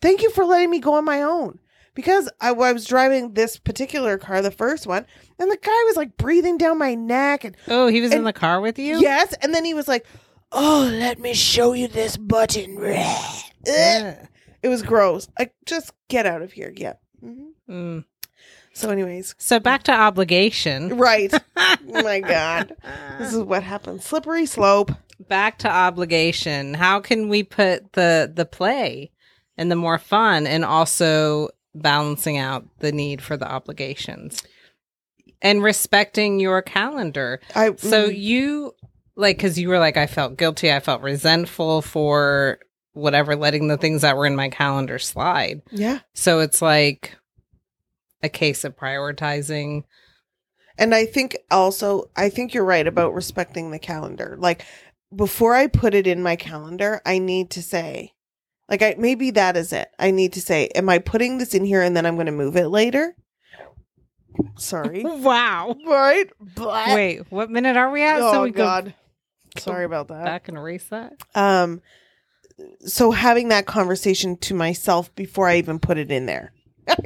thank 0.00 0.22
you 0.22 0.30
for 0.30 0.44
letting 0.44 0.70
me 0.70 0.78
go 0.78 0.94
on 0.94 1.04
my 1.04 1.22
own." 1.22 1.58
Because 1.94 2.28
I, 2.40 2.50
I 2.50 2.72
was 2.72 2.86
driving 2.86 3.34
this 3.34 3.56
particular 3.58 4.18
car, 4.18 4.42
the 4.42 4.50
first 4.50 4.86
one, 4.86 5.06
and 5.38 5.50
the 5.50 5.56
guy 5.56 5.82
was 5.86 5.96
like 5.96 6.16
breathing 6.16 6.58
down 6.58 6.78
my 6.78 6.94
neck, 6.94 7.44
and 7.44 7.56
Oh, 7.68 7.86
he 7.88 8.00
was 8.00 8.12
in 8.12 8.24
the 8.24 8.32
car 8.32 8.60
with 8.60 8.78
you? 8.78 8.98
yes, 9.00 9.32
and 9.42 9.52
then 9.54 9.64
he 9.64 9.74
was 9.74 9.86
like, 9.88 10.06
"Oh, 10.52 10.88
let 10.92 11.18
me 11.18 11.34
show 11.34 11.72
you 11.72 11.88
this 11.88 12.16
button." 12.16 12.78
Yeah. 13.66 14.26
It 14.62 14.68
was 14.68 14.82
gross. 14.82 15.26
Like, 15.38 15.54
just 15.66 15.92
get 16.08 16.26
out 16.26 16.42
of 16.42 16.52
here. 16.52 16.72
Yeah. 16.76 16.94
Mhm. 17.24 17.46
Mm. 17.68 18.04
So, 18.74 18.90
anyways, 18.90 19.34
So 19.38 19.60
back 19.60 19.84
to 19.84 19.92
obligation. 19.92 20.96
right. 20.98 21.32
oh 21.56 21.76
my 21.86 22.20
God, 22.20 22.74
this 23.18 23.32
is 23.32 23.42
what 23.42 23.62
happens. 23.62 24.04
Slippery 24.04 24.46
slope. 24.46 24.90
back 25.28 25.58
to 25.58 25.70
obligation 25.70 26.74
how 26.74 26.98
can 27.00 27.28
we 27.28 27.42
put 27.44 27.92
the 27.92 28.30
the 28.34 28.44
play 28.44 29.10
and 29.56 29.70
the 29.70 29.76
more 29.76 29.96
fun 29.96 30.44
and 30.46 30.64
also 30.64 31.48
balancing 31.74 32.36
out 32.36 32.66
the 32.80 32.90
need 32.90 33.22
for 33.22 33.36
the 33.36 33.48
obligations 33.50 34.42
and 35.40 35.62
respecting 35.62 36.40
your 36.40 36.60
calendar 36.62 37.40
I 37.54 37.76
so 37.76 38.08
mm, 38.08 38.18
you 38.18 38.74
like 39.14 39.36
because 39.36 39.56
you 39.56 39.68
were 39.68 39.78
like 39.78 39.96
i 39.96 40.06
felt 40.08 40.36
guilty 40.36 40.72
i 40.72 40.80
felt 40.80 41.00
resentful 41.00 41.80
for 41.80 42.58
whatever 42.92 43.36
letting 43.36 43.68
the 43.68 43.78
things 43.78 44.02
that 44.02 44.16
were 44.16 44.26
in 44.26 44.34
my 44.36 44.48
calendar 44.48 44.98
slide 44.98 45.62
yeah. 45.70 46.00
so 46.12 46.40
it's 46.40 46.60
like 46.60 47.16
a 48.24 48.28
case 48.28 48.64
of 48.64 48.76
prioritizing 48.76 49.84
And 50.76 50.94
I 50.94 51.06
think 51.06 51.36
also, 51.50 52.10
I 52.16 52.30
think 52.30 52.52
you're 52.52 52.64
right 52.64 52.86
about 52.86 53.14
respecting 53.14 53.70
the 53.70 53.78
calendar. 53.78 54.36
Like 54.40 54.64
before 55.14 55.54
I 55.54 55.68
put 55.68 55.94
it 55.94 56.06
in 56.06 56.22
my 56.22 56.34
calendar, 56.34 57.00
I 57.06 57.18
need 57.18 57.50
to 57.50 57.62
say, 57.62 58.12
like, 58.68 58.82
I 58.82 58.96
maybe 58.98 59.30
that 59.32 59.56
is 59.56 59.72
it. 59.72 59.88
I 59.98 60.10
need 60.10 60.32
to 60.32 60.40
say, 60.40 60.68
am 60.74 60.88
I 60.88 60.98
putting 60.98 61.38
this 61.38 61.54
in 61.54 61.64
here 61.64 61.82
and 61.82 61.96
then 61.96 62.06
I'm 62.06 62.16
going 62.16 62.26
to 62.26 62.32
move 62.32 62.56
it 62.56 62.68
later? 62.68 63.14
Sorry. 64.58 65.04
wow 65.04 65.76
right? 65.86 66.28
But, 66.56 66.94
wait 66.94 67.30
what 67.30 67.50
minute 67.50 67.76
are 67.76 67.90
we 67.90 68.02
at 68.02 68.20
oh 68.20 68.32
so 68.32 68.42
we 68.42 68.50
go 68.50 68.64
God. 68.64 68.94
Sorry 69.58 69.84
about 69.84 70.08
that. 70.08 70.24
back 70.24 70.48
and 70.48 70.56
erase 70.56 70.88
that 70.88 71.12
Um, 71.36 71.82
so 72.80 73.12
having 73.12 73.48
that 73.48 73.66
conversation 73.66 74.36
to 74.38 74.54
myself 74.54 75.14
before 75.14 75.48
I 75.48 75.58
even 75.58 75.78
put 75.78 75.98
it 75.98 76.10
in 76.10 76.26
there. 76.26 76.52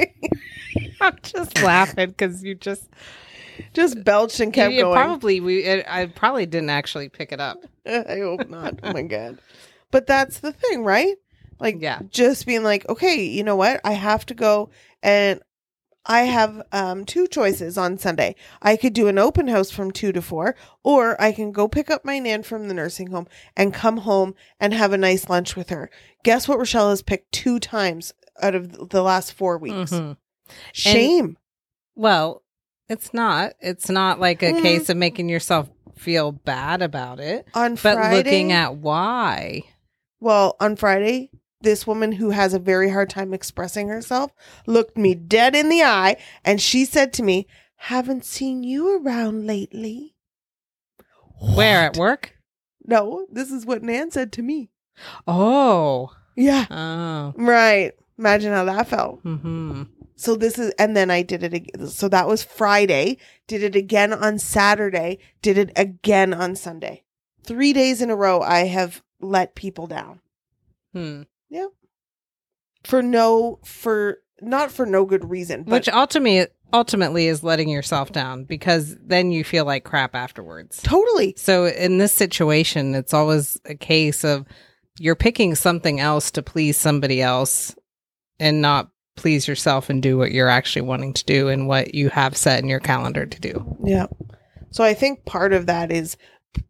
I'm 1.00 1.17
just 1.23 1.62
laughing 1.62 2.11
because 2.11 2.43
you 2.43 2.55
just 2.55 2.88
Just 3.75 4.02
belched 4.05 4.40
and 4.40 4.52
kept 4.52 4.73
you- 4.75 4.83
going. 4.83 4.95
probably 4.95 5.40
we 5.40 5.64
it, 5.64 5.85
I 5.88 6.07
probably 6.07 6.47
didn't 6.47 6.71
actually 6.71 7.09
pick 7.09 7.33
it 7.33 7.40
up. 7.40 7.59
I 7.87 8.19
hope 8.21 8.49
not. 8.49 8.81
Oh 8.83 8.93
my 8.93 9.02
god. 9.02 9.38
But 9.90 10.07
that's 10.07 10.40
the 10.40 10.52
thing, 10.52 10.85
right? 10.85 11.17
Like 11.61 11.76
Yeah. 11.81 12.00
just 12.11 12.47
being 12.47 12.62
like, 12.62 12.88
okay, 12.88 13.23
you 13.25 13.43
know 13.43 13.57
what? 13.57 13.81
I 13.85 13.93
have 13.93 14.25
to 14.26 14.35
go 14.35 14.71
and 15.02 15.40
I 16.07 16.21
have 16.23 16.62
um 16.73 17.05
two 17.05 17.26
choices 17.26 17.76
on 17.76 17.99
Sunday. 17.99 18.37
I 18.62 18.76
could 18.76 18.93
do 18.93 19.09
an 19.09 19.19
open 19.19 19.49
house 19.49 19.71
from 19.71 19.90
2 19.90 20.12
to 20.12 20.23
4 20.23 20.55
or 20.85 21.21
I 21.21 21.33
can 21.33 21.50
go 21.52 21.67
pick 21.69 21.90
up 21.90 22.05
my 22.05 22.19
nan 22.19 22.43
from 22.45 22.69
the 22.69 22.75
nursing 22.75 23.09
home 23.11 23.26
and 23.57 23.75
come 23.75 23.99
home 23.99 24.35
and 24.61 24.73
have 24.73 24.93
a 24.93 24.99
nice 24.99 25.28
lunch 25.28 25.57
with 25.57 25.71
her. 25.71 25.90
Guess 26.23 26.47
what 26.49 26.59
Rachelle 26.59 26.90
has 26.90 27.02
picked 27.02 27.33
two 27.33 27.59
times 27.59 28.12
out 28.40 28.55
of 28.55 28.90
the 28.90 29.02
last 29.02 29.33
4 29.33 29.59
weeks. 29.59 29.90
Mhm. 29.93 30.17
Shame. 30.73 31.37
Well, 31.95 32.43
it's 32.88 33.12
not. 33.12 33.55
It's 33.61 33.88
not 33.88 34.21
like 34.21 34.43
a 34.43 34.52
Mhm. 34.52 34.62
case 34.62 34.88
of 34.88 34.97
making 34.97 35.28
yourself 35.28 35.69
feel 35.97 36.33
bad 36.33 36.81
about 36.83 37.21
it, 37.21 37.47
on 37.55 37.73
but 37.73 37.95
Friday, 37.95 38.17
looking 38.17 38.52
at 38.52 38.76
why. 38.76 39.62
Well, 40.21 40.57
on 40.61 40.76
Friday, 40.76 41.31
this 41.61 41.87
woman 41.87 42.12
who 42.12 42.31
has 42.31 42.55
a 42.55 42.59
very 42.59 42.90
hard 42.90 43.11
time 43.11 43.35
expressing 43.35 43.88
herself 43.88 44.33
looked 44.67 44.97
me 44.97 45.14
dead 45.14 45.55
in 45.57 45.69
the 45.69 45.83
eye 45.83 46.17
and 46.45 46.61
she 46.61 46.85
said 46.85 47.12
to 47.14 47.23
me, 47.23 47.47
Haven't 47.83 48.25
seen 48.25 48.62
you 48.64 48.99
around 49.05 49.47
lately. 49.47 50.14
Where 51.40 51.85
at 51.87 51.97
work? 51.97 52.37
No, 52.85 53.26
this 53.31 53.50
is 53.50 53.67
what 53.67 53.83
Nan 53.83 54.11
said 54.11 54.33
to 54.33 54.43
me. 54.43 54.71
Oh, 55.26 56.11
Yeah. 56.37 56.67
oh, 56.71 57.33
Right. 57.37 57.93
Imagine 58.19 58.52
how 58.52 58.64
that 58.64 58.88
felt. 58.88 59.21
hmm 59.23 59.83
So 60.18 60.34
this 60.34 60.58
is, 60.58 60.72
and 60.80 60.96
then 60.96 61.12
I 61.12 61.22
did 61.22 61.44
it. 61.44 61.54
ag- 61.54 61.87
So 61.87 62.08
that 62.08 62.26
was 62.26 62.42
Friday. 62.42 63.18
Did 63.46 63.62
it 63.62 63.76
again 63.76 64.12
on 64.12 64.40
Saturday. 64.40 65.20
Did 65.42 65.56
it 65.56 65.70
again 65.76 66.34
on 66.34 66.56
Sunday. 66.56 67.04
Three 67.44 67.72
days 67.72 68.02
in 68.02 68.10
a 68.10 68.16
row, 68.16 68.40
I 68.42 68.64
have 68.66 69.02
let 69.20 69.54
people 69.54 69.87
down 69.87 70.20
hmm. 70.92 71.22
Yeah. 71.48 71.66
For 72.84 73.02
no, 73.02 73.58
for 73.64 74.18
not 74.40 74.70
for 74.70 74.87
no 74.87 75.04
good 75.04 75.28
reason. 75.28 75.62
But 75.64 75.72
Which 75.72 75.88
ultimately 75.88 76.48
ultimately 76.72 77.26
is 77.28 77.42
letting 77.42 77.68
yourself 77.68 78.12
down 78.12 78.44
because 78.44 78.96
then 79.00 79.30
you 79.32 79.44
feel 79.44 79.64
like 79.64 79.84
crap 79.84 80.14
afterwards. 80.14 80.82
totally. 80.82 81.34
So 81.37 81.66
in 81.66 81.98
this 81.98 82.12
situation, 82.12 82.94
it's 82.94 83.14
always 83.14 83.58
a 83.64 83.75
case 83.75 84.25
of 84.25 84.46
you're 84.98 85.16
picking 85.16 85.54
something 85.54 86.00
else 86.00 86.30
to 86.32 86.42
please 86.42 86.76
somebody 86.76 87.22
else 87.22 87.75
and 88.40 88.60
not 88.60 88.90
please 89.18 89.46
yourself 89.48 89.90
and 89.90 90.02
do 90.02 90.16
what 90.16 90.30
you're 90.32 90.48
actually 90.48 90.82
wanting 90.82 91.12
to 91.12 91.25
do 91.25 91.48
and 91.48 91.66
what 91.68 91.94
you 91.94 92.08
have 92.08 92.37
set 92.37 92.62
in 92.62 92.68
your 92.68 92.80
calendar 92.80 93.26
to 93.26 93.40
do. 93.40 93.76
Yeah. 93.84 94.06
So 94.70 94.84
I 94.84 94.94
think 94.94 95.25
part 95.25 95.52
of 95.52 95.66
that 95.66 95.90
is 95.92 96.16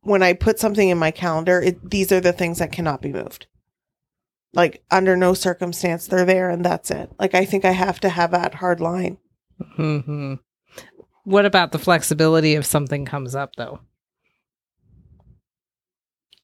when 0.01 0.23
I 0.23 0.33
put 0.33 0.59
something 0.59 0.89
in 0.89 0.99
my 0.99 1.11
calendar, 1.11 1.61
it, 1.61 1.91
these 1.91 2.11
are 2.11 2.21
the 2.21 2.33
things 2.33 2.59
that 2.59 2.73
cannot 2.73 3.03
be 3.03 3.13
moved. 3.13 3.47
Like 4.55 4.83
under 4.91 5.15
no 5.17 5.35
circumstance 5.35 6.07
they're 6.07 6.25
there 6.25 6.49
and 6.49 6.65
that's 6.65 6.91
it. 6.91 7.11
Like 7.19 7.35
I 7.35 7.45
think 7.45 7.65
I 7.65 7.73
have 7.73 8.01
to 8.01 8.09
have 8.09 8.31
that 8.31 8.55
hard 8.55 8.81
line. 8.81 9.19
hmm 9.77 10.35
What 11.25 11.45
about 11.45 11.73
the 11.73 11.79
flexibility 11.79 12.55
if 12.55 12.65
something 12.65 13.05
comes 13.05 13.35
up 13.35 13.51
though? 13.57 13.81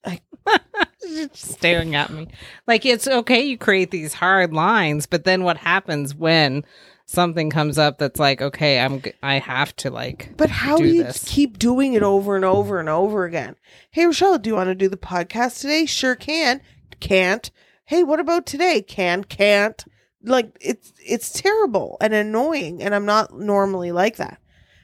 I- 0.05 0.21
She's 0.45 0.59
just 0.77 0.84
staring 1.33 1.95
at 1.95 2.09
me. 2.09 2.27
Like 2.67 2.85
it's 2.85 3.07
okay 3.07 3.43
you 3.43 3.57
create 3.57 3.91
these 3.91 4.13
hard 4.13 4.53
lines, 4.53 5.05
but 5.05 5.23
then 5.23 5.43
what 5.43 5.57
happens 5.57 6.13
when 6.15 6.63
something 7.05 7.49
comes 7.49 7.77
up 7.77 7.97
that's 7.99 8.19
like, 8.19 8.41
okay, 8.41 8.79
I'm 8.79 9.01
g- 9.01 9.13
I 9.21 9.35
have 9.39 9.75
to 9.77 9.89
like 9.91 10.33
But 10.37 10.49
how 10.49 10.77
do 10.77 10.83
do 10.83 10.89
you 10.89 11.03
this. 11.03 11.23
keep 11.27 11.59
doing 11.59 11.93
it 11.93 12.03
over 12.03 12.35
and 12.35 12.45
over 12.45 12.79
and 12.79 12.89
over 12.89 13.25
again? 13.25 13.55
Hey 13.91 14.03
Rachelle, 14.03 14.41
do 14.41 14.49
you 14.49 14.55
want 14.55 14.67
to 14.69 14.75
do 14.75 14.89
the 14.89 14.97
podcast 14.97 15.61
today? 15.61 15.85
Sure 15.85 16.15
can. 16.15 16.61
Can't. 16.99 17.51
Hey, 17.85 18.03
what 18.03 18.19
about 18.19 18.45
today? 18.47 18.81
Can, 18.81 19.23
can't. 19.23 19.83
Like 20.23 20.57
it's 20.59 20.91
it's 21.05 21.31
terrible 21.31 21.97
and 22.01 22.13
annoying 22.13 22.81
and 22.81 22.95
I'm 22.95 23.05
not 23.05 23.37
normally 23.37 23.91
like 23.91 24.15
that. 24.17 24.39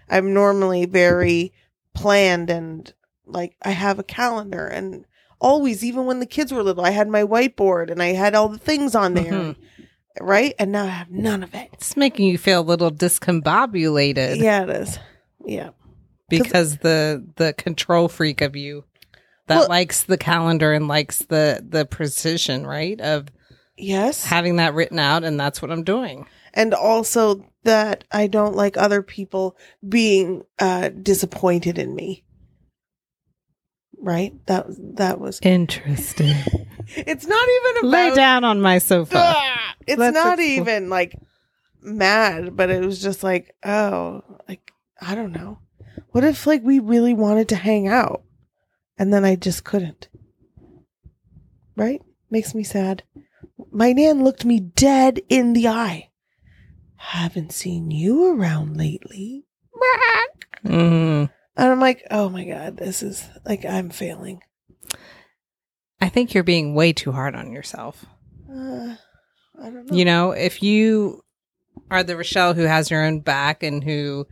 I'm 0.08 0.34
normally 0.34 0.86
very 0.86 1.54
planned 1.96 2.50
and 2.52 2.94
like 3.26 3.56
I 3.64 3.72
have 3.72 3.98
a 3.98 4.04
calendar 4.04 4.68
and 4.68 5.06
always 5.42 5.84
even 5.84 6.06
when 6.06 6.20
the 6.20 6.26
kids 6.26 6.54
were 6.54 6.64
little 6.64 6.86
I 6.86 6.92
had 6.92 7.10
my 7.10 7.24
whiteboard 7.24 7.90
and 7.92 8.02
I 8.02 8.14
had 8.14 8.36
all 8.36 8.48
the 8.48 8.58
things 8.60 8.96
on 8.96 9.16
there, 9.16 9.32
Mhm. 9.32 9.56
right? 10.22 10.54
And 10.60 10.72
now 10.72 10.84
I 10.86 10.90
have 10.90 11.12
none 11.12 11.44
of 11.44 11.54
it. 11.56 11.70
It's 11.74 11.98
making 11.98 12.28
you 12.28 12.38
feel 12.38 12.62
a 12.62 12.64
little 12.64 12.92
discombobulated 12.92 14.38
Yeah, 14.38 14.64
it 14.64 14.70
is. 14.70 15.00
Yeah. 15.46 15.70
because 16.30 16.78
the 16.78 17.26
the 17.36 17.54
control 17.54 18.08
freak 18.08 18.40
of 18.42 18.56
you 18.56 18.86
that 19.48 19.58
Well- 19.60 19.68
likes 19.70 20.04
the 20.04 20.18
calendar 20.18 20.72
and 20.74 20.88
likes 20.88 21.20
the 21.20 21.66
the 21.68 21.86
precision, 21.86 22.66
right? 22.66 23.00
Of 23.02 23.28
Yes. 23.78 24.24
having 24.26 24.58
that 24.58 24.74
written 24.74 25.00
out 25.00 25.24
and 25.24 25.40
that's 25.40 25.62
what 25.62 25.72
I'm 25.72 25.84
doing. 25.84 26.28
and 26.54 26.74
also 26.74 27.46
that 27.64 28.04
I 28.12 28.28
don't 28.28 28.56
like 28.58 28.76
other 28.76 29.02
people 29.02 29.56
being 29.88 30.44
uh 30.60 30.90
disappointed 30.90 31.78
in 31.78 31.96
me. 31.96 32.24
Right? 34.02 34.34
That 34.48 34.66
that 34.98 35.20
was 35.20 35.40
Interesting. 35.42 36.36
It's 36.94 37.26
not 37.26 37.48
even 37.48 37.78
about 37.78 37.90
Lay 37.90 38.16
down 38.16 38.44
on 38.44 38.60
my 38.60 38.78
sofa. 38.80 39.16
Ah! 39.16 39.76
It's 39.88 39.98
Let's 39.98 40.14
not 40.14 40.40
expl- 40.40 40.42
even 40.42 40.90
like 40.90 41.16
mad, 41.82 42.58
but 42.58 42.70
it 42.70 42.84
was 42.84 43.02
just 43.02 43.24
like, 43.24 43.56
oh, 43.64 44.24
like 44.50 44.72
I 45.00 45.16
don't 45.16 45.32
know. 45.32 45.60
What 46.10 46.26
if 46.26 46.46
like 46.46 46.64
we 46.64 46.80
really 46.80 47.14
wanted 47.14 47.48
to 47.50 47.56
hang 47.56 47.88
out? 47.88 48.24
And 48.98 49.14
then 49.14 49.24
I 49.24 49.36
just 49.36 49.64
couldn't. 49.64 50.10
Right? 51.78 52.02
Makes 52.30 52.54
me 52.54 52.64
sad. 52.64 53.04
My 53.72 53.94
nan 53.94 54.24
looked 54.24 54.44
me 54.44 54.60
dead 54.60 55.22
in 55.30 55.54
the 55.54 55.70
eye. 55.70 56.10
Haven't 56.98 57.54
seen 57.54 57.90
you 57.90 58.36
around 58.36 58.76
lately. 58.76 59.46
Mm. 60.66 61.30
And 61.62 61.72
I'm 61.72 61.80
like, 61.80 62.08
oh 62.10 62.28
my 62.28 62.44
God, 62.44 62.78
this 62.78 63.04
is 63.04 63.24
like 63.46 63.66
I'm 63.66 63.92
failing. 63.92 64.42
I 66.02 66.10
think 66.10 66.34
you're 66.34 66.44
being 66.44 66.74
way 66.74 66.92
too 66.92 67.12
hard 67.12 67.36
on 67.36 67.52
yourself. 67.52 68.04
Uh, 68.50 68.96
I 69.62 69.66
don't 69.66 69.86
know. 69.86 69.96
You 69.96 70.04
know, 70.04 70.32
if 70.32 70.64
you 70.64 71.22
are 71.92 72.02
the 72.02 72.14
Rachelle 72.14 72.56
who 72.56 72.64
has 72.64 72.90
your 72.90 73.06
own 73.06 73.20
back 73.20 73.62
and 73.62 73.84
who 73.84 74.26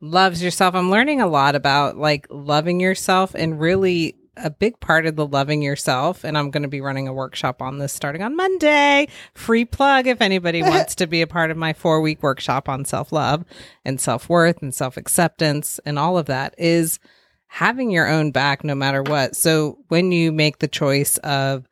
loves 0.00 0.42
yourself, 0.42 0.74
I'm 0.74 0.90
learning 0.90 1.20
a 1.20 1.26
lot 1.26 1.54
about 1.54 1.98
like 1.98 2.26
loving 2.30 2.80
yourself 2.80 3.34
and 3.34 3.60
really 3.60 4.16
a 4.42 4.50
big 4.50 4.80
part 4.80 5.06
of 5.06 5.16
the 5.16 5.26
loving 5.26 5.62
yourself. 5.62 6.24
And 6.24 6.36
I'm 6.36 6.50
going 6.50 6.62
to 6.62 6.68
be 6.68 6.80
running 6.80 7.08
a 7.08 7.12
workshop 7.12 7.62
on 7.62 7.78
this 7.78 7.92
starting 7.92 8.22
on 8.22 8.36
Monday. 8.36 9.08
Free 9.34 9.64
plug 9.64 10.06
if 10.06 10.20
anybody 10.20 10.62
wants 10.64 10.94
to 10.96 11.06
be 11.06 11.22
a 11.22 11.26
part 11.26 11.50
of 11.50 11.56
my 11.56 11.72
four 11.72 12.00
week 12.00 12.22
workshop 12.22 12.68
on 12.68 12.84
self 12.84 13.12
love 13.12 13.44
and 13.84 14.00
self 14.00 14.28
worth 14.28 14.62
and 14.62 14.74
self 14.74 14.96
acceptance 14.96 15.80
and 15.84 15.98
all 15.98 16.18
of 16.18 16.26
that 16.26 16.54
is 16.58 16.98
having 17.46 17.90
your 17.90 18.08
own 18.08 18.30
back 18.30 18.62
no 18.62 18.74
matter 18.74 19.02
what. 19.02 19.34
So 19.34 19.78
when 19.88 20.12
you 20.12 20.30
make 20.30 20.58
the 20.58 20.68
choice 20.68 21.18
of 21.18 21.66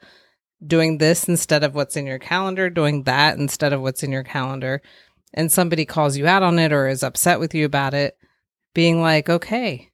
doing 0.66 0.98
this 0.98 1.28
instead 1.28 1.62
of 1.62 1.74
what's 1.74 1.96
in 1.96 2.06
your 2.06 2.18
calendar, 2.18 2.68
doing 2.68 3.04
that 3.04 3.38
instead 3.38 3.72
of 3.72 3.80
what's 3.80 4.02
in 4.02 4.10
your 4.10 4.24
calendar, 4.24 4.82
and 5.34 5.52
somebody 5.52 5.84
calls 5.84 6.16
you 6.16 6.26
out 6.26 6.42
on 6.42 6.58
it 6.58 6.72
or 6.72 6.88
is 6.88 7.02
upset 7.02 7.38
with 7.38 7.54
you 7.54 7.64
about 7.64 7.94
it, 7.94 8.18
being 8.74 9.00
like, 9.00 9.28
okay, 9.28 9.87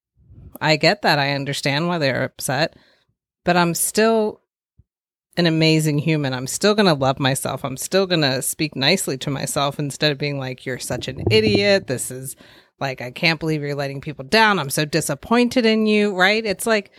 I 0.61 0.77
get 0.77 1.03
that. 1.03 1.19
I 1.19 1.33
understand 1.33 1.89
why 1.89 1.99
they're 1.99 2.25
upset, 2.25 2.77
but 3.45 3.57
I'm 3.57 3.75
still 3.75 4.41
an 5.37 5.47
amazing 5.47 5.99
human. 5.99 6.33
I'm 6.33 6.47
still 6.47 6.75
going 6.75 6.87
to 6.87 6.95
love 6.95 7.19
myself. 7.19 7.65
I'm 7.65 7.77
still 7.77 8.07
going 8.07 8.23
to 8.23 8.41
speak 8.41 8.77
nicely 8.77 9.19
to 9.19 9.31
myself 9.31 9.79
instead 9.79 10.13
of 10.13 10.19
being 10.19 10.39
like, 10.39 10.65
you're 10.65 10.79
such 10.79 11.09
an 11.09 11.25
idiot. 11.31 11.87
This 11.87 12.11
is 12.11 12.37
like, 12.79 13.01
I 13.01 13.11
can't 13.11 13.41
believe 13.41 13.63
you're 13.63 13.75
letting 13.75 14.01
people 14.01 14.25
down. 14.25 14.59
I'm 14.59 14.71
so 14.71 14.85
disappointed 14.85 15.67
in 15.67 15.87
you, 15.87 16.15
right? 16.15 16.45
It's 16.45 16.67
like, 16.67 16.93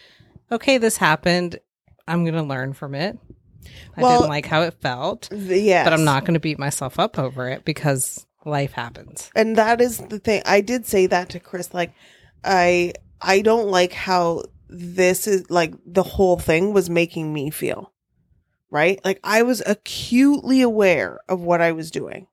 okay, 0.51 0.77
this 0.77 0.97
happened. 0.97 1.59
I'm 2.07 2.23
going 2.23 2.35
to 2.35 2.43
learn 2.43 2.73
from 2.73 2.93
it. 2.93 3.17
I 3.97 4.01
didn't 4.01 4.29
like 4.29 4.45
how 4.45 4.61
it 4.61 4.75
felt, 4.75 5.29
yes. 5.31 5.85
but 5.85 5.93
I'm 5.93 6.03
not 6.03 6.23
going 6.23 6.35
to 6.35 6.39
beat 6.39 6.59
myself 6.59 6.99
up 6.99 7.17
over 7.17 7.49
it 7.49 7.65
because 7.65 8.27
life 8.45 8.73
happens. 8.73 9.31
and 9.35 9.55
that 9.57 9.81
is 9.81 9.97
the 9.97 10.19
thing 10.19 10.41
i 10.45 10.61
did 10.61 10.85
say 10.85 11.07
that 11.07 11.29
to 11.29 11.39
chris 11.39 11.73
like 11.73 11.93
i 12.43 12.93
i 13.25 13.41
don't 13.41 13.67
like 13.67 13.93
how 13.93 14.43
this 14.69 15.27
is 15.27 15.49
like 15.49 15.73
the 15.85 16.03
whole 16.03 16.37
thing 16.37 16.73
was 16.73 16.89
making 16.89 17.33
me 17.33 17.49
feel 17.49 17.91
right? 18.71 18.99
Like 19.05 19.19
i 19.23 19.41
was 19.43 19.61
acutely 19.65 20.61
aware 20.61 21.19
of 21.29 21.39
what 21.41 21.61
i 21.61 21.71
was 21.71 21.91
doing. 21.91 22.27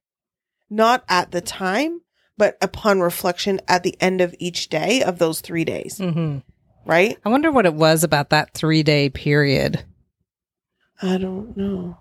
Not 0.70 1.04
at 1.08 1.30
the 1.30 1.40
time 1.40 2.00
but 2.38 2.56
upon 2.62 3.00
reflection 3.00 3.60
at 3.68 3.82
the 3.84 3.94
end 4.00 4.20
of 4.20 4.34
each 4.38 4.68
day 4.68 5.02
of 5.02 5.18
those 5.18 5.40
three 5.40 5.64
days. 5.64 5.98
Hmm 5.98 6.38
right? 6.84 7.16
I 7.24 7.28
wonder 7.28 7.52
what 7.52 7.66
it 7.66 7.74
was 7.74 8.02
about 8.02 8.30
that 8.30 8.54
three 8.54 8.82
day 8.82 9.08
period. 9.08 9.84
i 11.00 11.16
don't 11.18 11.56
know. 11.56 11.98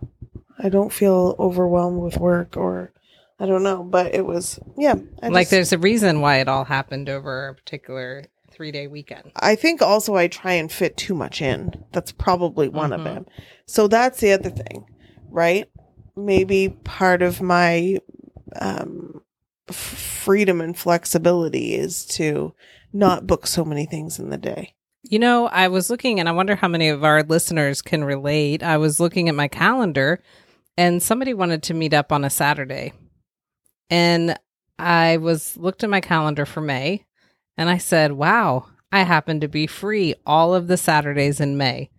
I 0.57 0.69
don't 0.69 0.91
feel 0.93 1.35
overwhelmed 1.39 2.01
with 2.01 2.17
work 2.17 2.55
or 2.57 2.91
i 3.39 3.45
don't 3.45 3.63
know 3.63 3.83
but 3.83 4.13
it 4.15 4.25
was 4.25 4.59
yeah 4.77 4.95
I 5.21 5.27
like 5.27 5.41
just- 5.43 5.51
there's 5.51 5.73
a 5.73 5.77
reason 5.77 6.21
why 6.21 6.37
it 6.37 6.47
all 6.47 6.65
happened 6.65 7.09
over 7.09 7.49
a 7.49 7.55
particular 7.55 8.25
three 8.61 8.71
day 8.71 8.85
weekend. 8.85 9.31
I 9.37 9.55
think 9.55 9.81
also 9.81 10.15
I 10.15 10.27
try 10.27 10.53
and 10.53 10.71
fit 10.71 10.95
too 10.95 11.15
much 11.15 11.41
in. 11.41 11.83
That's 11.93 12.11
probably 12.11 12.69
one 12.69 12.93
of 12.93 13.01
Mhm. 13.01 13.05
them. 13.05 13.25
So 13.65 13.87
that's 13.87 14.19
the 14.19 14.33
other 14.33 14.51
thing, 14.51 14.85
right? 15.31 15.65
Maybe 16.15 16.69
part 16.83 17.23
of 17.23 17.41
my 17.41 17.97
um, 18.59 19.21
freedom 19.71 20.61
and 20.61 20.77
flexibility 20.77 21.73
is 21.73 22.05
to 22.05 22.53
not 22.93 23.25
book 23.25 23.47
so 23.47 23.65
many 23.65 23.87
things 23.87 24.19
in 24.19 24.29
the 24.29 24.37
day. 24.37 24.75
You 25.01 25.17
know, 25.17 25.47
I 25.47 25.67
was 25.69 25.89
looking 25.89 26.19
and 26.19 26.29
I 26.29 26.33
wonder 26.33 26.55
how 26.55 26.67
many 26.67 26.89
of 26.89 27.03
our 27.03 27.23
listeners 27.23 27.81
can 27.81 28.03
relate. 28.03 28.61
I 28.61 28.77
was 28.77 28.99
looking 28.99 29.27
at 29.27 29.33
my 29.33 29.47
calendar 29.47 30.21
and 30.77 31.01
somebody 31.01 31.33
wanted 31.33 31.63
to 31.63 31.73
meet 31.73 31.95
up 31.95 32.11
on 32.11 32.23
a 32.23 32.29
Saturday. 32.29 32.93
And 33.89 34.37
I 34.77 35.17
was 35.17 35.57
looked 35.57 35.83
at 35.83 35.89
my 35.89 36.01
calendar 36.01 36.45
for 36.45 36.61
May 36.61 37.05
and 37.57 37.69
I 37.69 37.77
said, 37.77 38.13
"Wow, 38.13 38.67
I 38.91 39.03
happen 39.03 39.39
to 39.41 39.47
be 39.47 39.67
free 39.67 40.15
all 40.25 40.53
of 40.53 40.67
the 40.67 40.77
Saturdays 40.77 41.39
in 41.39 41.57
May." 41.57 41.89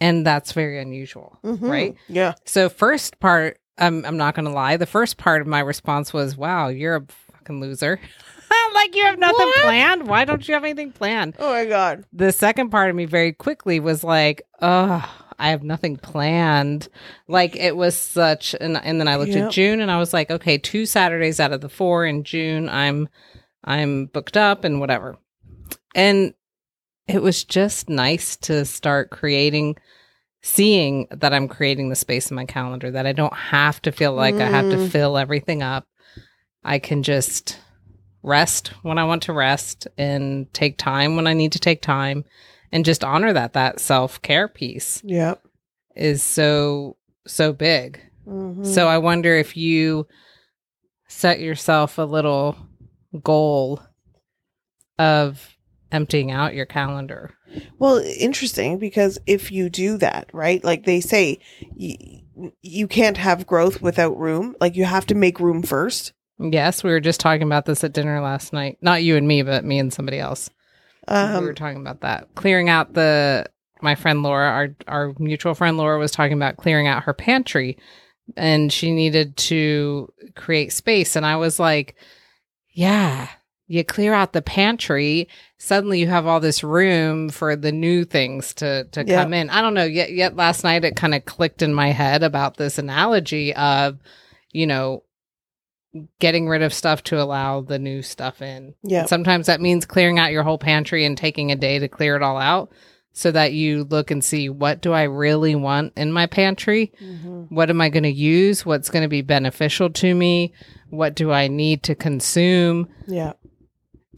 And 0.00 0.26
that's 0.26 0.52
very 0.52 0.78
unusual, 0.80 1.38
Mhm. 1.42 1.68
right? 1.70 1.94
Yeah. 2.08 2.34
So 2.44 2.68
first 2.68 3.18
part, 3.20 3.58
I'm 3.78 4.04
I'm 4.04 4.16
not 4.16 4.34
gonna 4.34 4.52
lie. 4.52 4.76
The 4.76 4.86
first 4.86 5.16
part 5.16 5.40
of 5.40 5.46
my 5.46 5.60
response 5.60 6.12
was, 6.12 6.36
"Wow, 6.36 6.68
you're 6.68 6.96
a 6.96 7.04
fucking 7.32 7.60
loser." 7.60 7.98
like 8.74 8.94
you 8.94 9.04
have 9.04 9.18
nothing 9.18 9.46
What? 9.46 9.62
planned. 9.62 10.06
Why 10.06 10.24
don't 10.24 10.46
you 10.46 10.54
have 10.54 10.64
anything 10.64 10.92
planned? 10.92 11.34
Oh 11.38 11.50
my 11.52 11.64
god. 11.64 12.04
The 12.12 12.30
second 12.32 12.70
part 12.70 12.90
of 12.90 12.96
me 12.96 13.06
very 13.06 13.32
quickly 13.32 13.80
was 13.80 14.04
like, 14.04 14.42
"Oh, 14.60 15.02
I 15.38 15.48
have 15.50 15.62
nothing 15.62 15.96
planned." 15.96 16.88
Like 17.26 17.56
it 17.56 17.74
was 17.76 17.96
such, 17.96 18.54
and 18.60 18.76
and 18.76 19.00
then 19.00 19.08
I 19.08 19.16
looked 19.16 19.32
Yep. 19.32 19.46
at 19.46 19.52
June 19.52 19.80
and 19.80 19.90
I 19.90 19.98
was 19.98 20.12
like, 20.12 20.30
"Okay, 20.30 20.58
two 20.58 20.84
Saturdays 20.86 21.40
out 21.40 21.52
of 21.52 21.62
the 21.62 21.68
four 21.70 22.04
in 22.04 22.22
June, 22.22 22.68
I'm 22.68 23.08
I'm 23.64 24.06
booked 24.06 24.36
up 24.36 24.64
and 24.64 24.80
whatever." 24.80 25.16
And 25.94 26.34
it 27.06 27.22
was 27.22 27.44
just 27.44 27.88
nice 27.88 28.36
to 28.36 28.64
start 28.64 29.10
creating 29.10 29.76
seeing 30.42 31.08
that 31.10 31.34
I'm 31.34 31.48
creating 31.48 31.88
the 31.88 31.96
space 31.96 32.30
in 32.30 32.36
my 32.36 32.44
calendar 32.44 32.90
that 32.92 33.06
I 33.06 33.12
don't 33.12 33.34
have 33.34 33.82
to 33.82 33.90
feel 33.90 34.12
like 34.12 34.40
I 34.40 34.48
have 34.48 34.68
to 34.68 34.76
Mm. 34.76 34.88
fill 34.90 35.18
everything 35.18 35.60
up. 35.62 35.88
I 36.62 36.78
can 36.78 37.02
just 37.02 37.58
rest 38.22 38.68
when 38.82 38.96
I 38.98 39.04
want 39.04 39.24
to 39.24 39.32
rest 39.32 39.88
and 39.98 40.52
take 40.52 40.78
time 40.78 41.16
when 41.16 41.26
I 41.26 41.32
need 41.32 41.52
to 41.52 41.58
take 41.58 41.82
time 41.82 42.24
and 42.70 42.84
just 42.84 43.02
honor 43.02 43.32
that 43.32 43.54
that 43.54 43.80
self-care 43.80 44.46
piece 44.48 45.00
Yep. 45.04 45.42
is 45.96 46.22
so 46.22 46.96
so 47.26 47.52
big. 47.52 48.00
Mhm. 48.28 48.64
So 48.64 48.86
I 48.86 48.98
wonder 48.98 49.34
if 49.36 49.56
you 49.56 50.06
set 51.08 51.40
yourself 51.40 51.98
a 51.98 52.02
little 52.02 52.56
goal 53.22 53.80
of 54.98 55.56
emptying 55.92 56.30
out 56.30 56.54
your 56.54 56.66
calendar. 56.66 57.32
Well, 57.78 57.98
interesting 57.98 58.78
because 58.78 59.18
if 59.26 59.52
you 59.52 59.70
do 59.70 59.96
that, 59.98 60.28
right? 60.32 60.62
Like 60.64 60.84
they 60.84 61.00
say, 61.00 61.38
y- 61.76 62.22
you 62.60 62.88
can't 62.88 63.16
have 63.16 63.46
growth 63.46 63.80
without 63.80 64.18
room. 64.18 64.56
Like 64.60 64.76
you 64.76 64.84
have 64.84 65.06
to 65.06 65.14
make 65.14 65.40
room 65.40 65.62
first. 65.62 66.12
Yes, 66.38 66.84
we 66.84 66.90
were 66.90 67.00
just 67.00 67.20
talking 67.20 67.44
about 67.44 67.64
this 67.64 67.82
at 67.84 67.92
dinner 67.94 68.20
last 68.20 68.52
night. 68.52 68.78
Not 68.82 69.02
you 69.02 69.16
and 69.16 69.26
me, 69.26 69.42
but 69.42 69.64
me 69.64 69.78
and 69.78 69.92
somebody 69.92 70.18
else. 70.18 70.50
we 71.08 71.14
were 71.14 71.48
Um, 71.50 71.54
talking 71.54 71.80
about 71.80 72.00
that. 72.02 72.28
Clearing 72.34 72.68
out 72.68 72.92
the 72.94 73.46
my 73.80 73.94
friend 73.94 74.22
Laura, 74.22 74.48
our 74.48 74.68
our 74.88 75.14
mutual 75.18 75.54
friend 75.54 75.76
Laura 75.76 75.98
was 75.98 76.10
talking 76.10 76.32
about 76.36 76.56
clearing 76.56 76.88
out 76.88 77.04
her 77.04 77.14
pantry 77.14 77.78
and 78.36 78.72
she 78.72 78.90
needed 78.90 79.36
to 79.36 80.12
create 80.34 80.72
space 80.72 81.14
and 81.16 81.24
I 81.24 81.36
was 81.36 81.58
like, 81.60 81.94
yeah, 82.76 83.28
you 83.66 83.82
clear 83.82 84.12
out 84.12 84.34
the 84.34 84.42
pantry, 84.42 85.28
suddenly 85.56 85.98
you 85.98 86.06
have 86.08 86.26
all 86.26 86.40
this 86.40 86.62
room 86.62 87.30
for 87.30 87.56
the 87.56 87.72
new 87.72 88.04
things 88.04 88.52
to 88.54 88.84
to 88.92 89.02
come 89.02 89.32
in. 89.32 89.48
I 89.48 89.62
don't 89.62 89.72
know, 89.72 89.84
yet 89.84 90.12
yet 90.12 90.36
last 90.36 90.62
night 90.62 90.84
it 90.84 90.94
kind 90.94 91.14
of 91.14 91.24
clicked 91.24 91.62
in 91.62 91.72
my 91.72 91.88
head 91.88 92.22
about 92.22 92.58
this 92.58 92.76
analogy 92.76 93.54
of, 93.54 93.98
you 94.52 94.66
know, 94.66 95.04
getting 96.20 96.48
rid 96.48 96.60
of 96.60 96.74
stuff 96.74 97.02
to 97.04 97.20
allow 97.20 97.62
the 97.62 97.78
new 97.78 98.02
stuff 98.02 98.42
in. 98.42 98.74
yeah. 98.82 99.06
Sometimes 99.06 99.46
that 99.46 99.62
means 99.62 99.86
clearing 99.86 100.18
out 100.18 100.32
your 100.32 100.42
whole 100.42 100.58
pantry 100.58 101.06
and 101.06 101.16
taking 101.16 101.50
a 101.50 101.56
day 101.56 101.78
to 101.78 101.88
clear 101.88 102.14
it 102.14 102.22
all 102.22 102.36
out 102.36 102.70
so 103.18 103.30
that 103.30 103.54
you 103.54 103.84
look 103.84 104.10
and 104.10 104.22
see 104.22 104.50
what 104.50 104.82
do 104.82 104.92
I 104.92 105.04
really 105.04 105.54
want 105.54 105.94
in 105.96 106.12
my 106.12 106.26
pantry? 106.26 106.92
Mhm. 107.02 107.50
What 107.50 107.70
am 107.70 107.80
I 107.80 107.88
going 107.88 108.02
to 108.02 108.12
use? 108.12 108.66
What's 108.66 108.90
going 108.90 109.04
to 109.04 109.08
be 109.08 109.22
beneficial 109.22 109.88
to 109.88 110.14
me? 110.14 110.52
What 110.90 111.14
do 111.14 111.32
I 111.32 111.48
need 111.48 111.82
to 111.84 111.94
consume? 111.94 112.88
Yeah. 113.06 113.32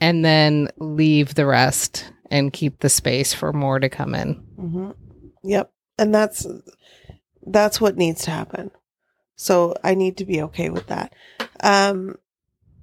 And 0.00 0.24
then 0.24 0.70
leave 0.78 1.36
the 1.36 1.46
rest 1.46 2.12
and 2.28 2.52
keep 2.52 2.80
the 2.80 2.88
space 2.88 3.32
for 3.32 3.52
more 3.52 3.78
to 3.78 3.88
come 3.88 4.16
in. 4.16 4.34
hmm 4.56 4.90
Yep. 5.44 5.70
And 5.96 6.12
that's 6.12 6.44
that's 7.46 7.80
what 7.80 7.96
needs 7.96 8.24
to 8.24 8.32
happen. 8.32 8.72
So 9.36 9.74
I 9.84 9.94
need 9.94 10.16
to 10.16 10.24
be 10.24 10.42
okay 10.42 10.70
with 10.70 10.88
that. 10.88 11.14
Um 11.60 12.16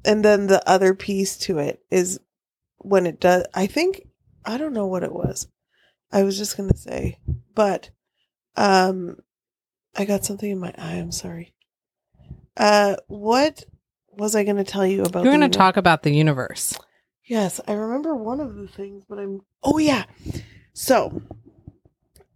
and 0.05 0.23
then 0.23 0.47
the 0.47 0.65
other 0.65 0.93
piece 0.93 1.35
to 1.39 1.57
it 1.57 1.83
is 1.91 2.21
when 2.77 3.05
it 3.05 3.19
does 3.19 3.43
I 3.53 3.67
think 3.67 4.07
I 4.45 4.57
don't 4.57 4.73
know 4.73 4.87
what 4.87 5.03
it 5.03 5.11
was. 5.11 5.49
I 6.11 6.23
was 6.23 6.37
just 6.37 6.57
going 6.57 6.69
to 6.69 6.77
say, 6.77 7.19
but 7.53 7.89
um 8.55 9.17
I 9.95 10.05
got 10.05 10.25
something 10.25 10.49
in 10.49 10.59
my 10.59 10.73
eye. 10.77 10.95
I'm 10.95 11.11
sorry. 11.11 11.53
Uh 12.57 12.95
what 13.07 13.63
was 14.17 14.35
I 14.35 14.43
going 14.43 14.57
to 14.57 14.63
tell 14.63 14.85
you 14.85 15.03
about 15.03 15.23
We're 15.23 15.31
going 15.31 15.41
to 15.51 15.57
talk 15.57 15.77
about 15.77 16.03
the 16.03 16.11
universe. 16.11 16.77
Yes, 17.25 17.59
I 17.67 17.73
remember 17.73 18.15
one 18.15 18.39
of 18.39 18.55
the 18.55 18.67
things, 18.67 19.03
but 19.07 19.17
I'm. 19.17 19.41
Oh 19.63 19.77
yeah. 19.77 20.05
So, 20.73 21.21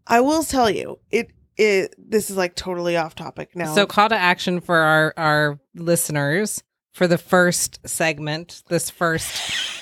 I 0.08 0.22
will 0.22 0.44
tell 0.44 0.70
you, 0.70 1.00
it 1.12 1.30
it 1.58 1.94
this 1.98 2.30
is 2.30 2.38
like 2.38 2.56
totally 2.56 2.98
off 2.98 3.14
topic 3.16 3.56
now. 3.56 3.76
So, 3.76 3.86
call 3.86 4.10
to 4.10 4.16
action 4.16 4.62
for 4.62 4.78
our 4.78 5.14
our 5.16 5.60
listeners 5.76 6.64
for 6.94 7.08
the 7.08 7.20
first 7.20 7.88
segment. 7.88 8.64
This 8.68 8.90
first 8.90 9.79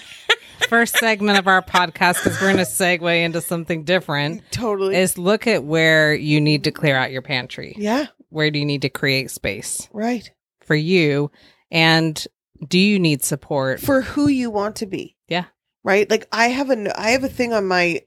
first 0.69 0.97
segment 0.97 1.37
of 1.39 1.47
our 1.47 1.61
podcast, 1.61 2.23
because 2.23 2.39
we're 2.41 2.53
going 2.53 2.57
to 2.57 2.63
segue 2.63 3.23
into 3.23 3.41
something 3.41 3.83
different, 3.83 4.43
totally. 4.51 4.95
is 4.95 5.17
look 5.17 5.47
at 5.47 5.63
where 5.63 6.13
you 6.13 6.41
need 6.41 6.63
to 6.65 6.71
clear 6.71 6.95
out 6.95 7.11
your 7.11 7.21
pantry. 7.21 7.75
yeah, 7.77 8.07
Where 8.29 8.51
do 8.51 8.59
you 8.59 8.65
need 8.65 8.81
to 8.83 8.89
create 8.89 9.31
space 9.31 9.87
right. 9.93 10.29
for 10.61 10.75
you, 10.75 11.31
and 11.71 12.25
do 12.67 12.79
you 12.79 12.99
need 12.99 13.23
support? 13.23 13.79
For 13.79 14.01
who 14.01 14.27
you 14.27 14.49
want 14.49 14.75
to 14.77 14.85
be. 14.85 15.15
Yeah. 15.27 15.45
Right? 15.83 16.09
Like 16.09 16.27
I 16.31 16.47
have 16.47 16.69
a 16.69 16.99
I 16.99 17.11
have 17.11 17.23
a 17.23 17.29
thing 17.29 17.53
on 17.53 17.65
my 17.67 18.01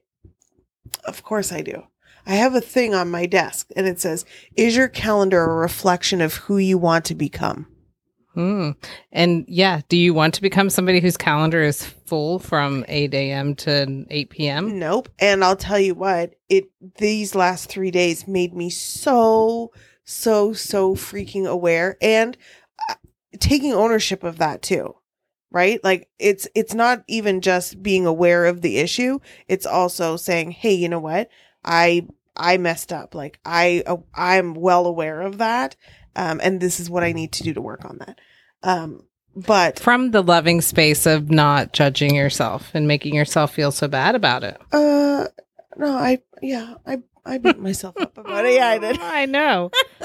Of 1.05 1.23
course 1.23 1.51
I 1.51 1.61
do. 1.61 1.83
I 2.27 2.35
have 2.35 2.53
a 2.53 2.61
thing 2.61 2.93
on 2.93 3.09
my 3.09 3.25
desk 3.25 3.69
and 3.75 3.87
it 3.87 3.99
says, 3.99 4.25
"Is 4.55 4.75
your 4.75 4.87
calendar 4.87 5.43
a 5.43 5.55
reflection 5.55 6.21
of 6.21 6.35
who 6.35 6.57
you 6.57 6.77
want 6.77 7.05
to 7.05 7.15
become?" 7.15 7.67
Hmm. 8.33 8.71
And 9.11 9.45
yeah, 9.47 9.81
do 9.89 9.97
you 9.97 10.13
want 10.13 10.33
to 10.35 10.41
become 10.41 10.69
somebody 10.69 11.01
whose 11.01 11.17
calendar 11.17 11.61
is 11.61 11.85
full 11.85 12.39
from 12.39 12.85
8 12.87 13.13
a.m. 13.13 13.55
to 13.55 14.05
8 14.09 14.29
p.m.? 14.29 14.79
Nope. 14.79 15.09
And 15.19 15.43
I'll 15.43 15.57
tell 15.57 15.79
you 15.79 15.95
what, 15.95 16.35
it 16.47 16.69
these 16.97 17.35
last 17.35 17.69
3 17.69 17.91
days 17.91 18.27
made 18.27 18.53
me 18.53 18.69
so 18.69 19.71
so 20.03 20.53
so 20.53 20.95
freaking 20.95 21.45
aware 21.45 21.97
and 22.01 22.37
uh, 22.89 22.95
taking 23.39 23.73
ownership 23.73 24.23
of 24.23 24.37
that 24.37 24.61
too. 24.61 24.95
Right? 25.51 25.83
Like 25.83 26.07
it's 26.17 26.47
it's 26.55 26.73
not 26.73 27.03
even 27.07 27.41
just 27.41 27.83
being 27.83 28.05
aware 28.05 28.45
of 28.45 28.61
the 28.61 28.77
issue, 28.77 29.19
it's 29.49 29.65
also 29.65 30.15
saying, 30.15 30.51
"Hey, 30.51 30.73
you 30.73 30.87
know 30.87 30.99
what? 30.99 31.29
I 31.65 32.07
I 32.35 32.57
messed 32.57 32.93
up. 32.93 33.13
Like 33.13 33.39
I 33.45 33.83
uh, 33.85 33.97
I'm 34.15 34.53
well 34.53 34.85
aware 34.85 35.21
of 35.21 35.39
that. 35.39 35.75
Um 36.15 36.39
and 36.43 36.59
this 36.59 36.79
is 36.79 36.89
what 36.89 37.03
I 37.03 37.11
need 37.11 37.31
to 37.33 37.43
do 37.43 37.53
to 37.53 37.61
work 37.61 37.85
on 37.85 37.97
that." 37.99 38.19
Um 38.63 39.03
but 39.35 39.79
From 39.79 40.11
the 40.11 40.21
loving 40.21 40.59
space 40.61 41.05
of 41.05 41.31
not 41.31 41.71
judging 41.71 42.13
yourself 42.15 42.71
and 42.73 42.85
making 42.87 43.15
yourself 43.15 43.53
feel 43.53 43.71
so 43.71 43.87
bad 43.87 44.15
about 44.15 44.43
it. 44.43 44.59
uh 44.73 45.27
no, 45.77 45.93
I 45.93 46.19
yeah, 46.41 46.75
I 46.85 46.97
I 47.25 47.37
beat 47.37 47.59
myself 47.69 47.95
up 47.99 48.17
about 48.17 48.45
it. 48.45 48.55
Yeah, 48.55 48.67
I 48.67 48.77
did. 48.77 48.99
I 48.99 49.25
know. 49.25 49.71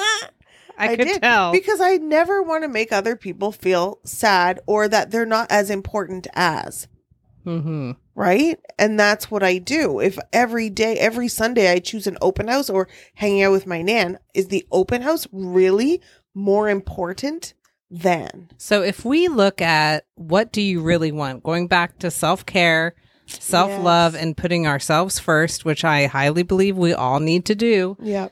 I, 0.79 0.91
I 0.93 0.97
could 0.97 1.09
did, 1.09 1.23
tell. 1.23 1.53
because 1.53 1.81
I 1.81 1.97
never 1.97 2.43
want 2.43 2.63
to 2.65 2.69
make 2.69 2.93
other 2.93 3.17
people 3.17 3.51
feel 3.51 3.99
sad 4.05 4.61
or 4.67 4.87
that 4.89 5.11
they're 5.11 5.25
not 5.25 5.51
as 5.51 5.71
important 5.71 6.27
as, 6.35 6.87
hmm 7.47 7.93
right? 8.15 8.59
And 8.79 8.99
that's 8.99 9.31
what 9.31 9.43
I 9.43 9.59
do. 9.59 10.01
If 10.01 10.19
every 10.33 10.71
day, 10.71 10.97
every 10.97 11.29
Sunday 11.29 11.71
I 11.71 11.79
choose 11.81 12.07
an 12.07 12.17
open 12.23 12.49
house 12.49 12.71
or 12.71 12.89
hanging 13.15 13.43
out 13.43 13.53
with 13.53 13.67
my 13.67 13.83
nan, 13.83 14.19
is 14.35 14.49
the 14.49 14.67
open 14.73 15.03
house 15.03 15.27
really 15.33 16.01
more 16.35 16.69
important 16.71 17.53
than? 17.91 18.49
So 18.57 18.83
if 18.83 19.05
we 19.05 19.29
look 19.29 19.61
at 19.61 20.07
what 20.15 20.51
do 20.51 20.63
you 20.63 20.81
really 20.81 21.13
want, 21.13 21.43
going 21.43 21.67
back 21.69 21.99
to 21.99 22.11
self 22.11 22.47
care, 22.47 22.95
self 23.27 23.71
love, 23.83 24.15
Yes. 24.15 24.23
and 24.23 24.35
putting 24.37 24.67
ourselves 24.67 25.19
first, 25.19 25.65
which 25.67 25.85
I 25.85 26.07
highly 26.07 26.43
believe 26.43 26.77
we 26.79 26.95
all 26.95 27.21
need 27.21 27.45
to 27.47 27.55
do 27.55 27.99
Yeah. 28.01 28.29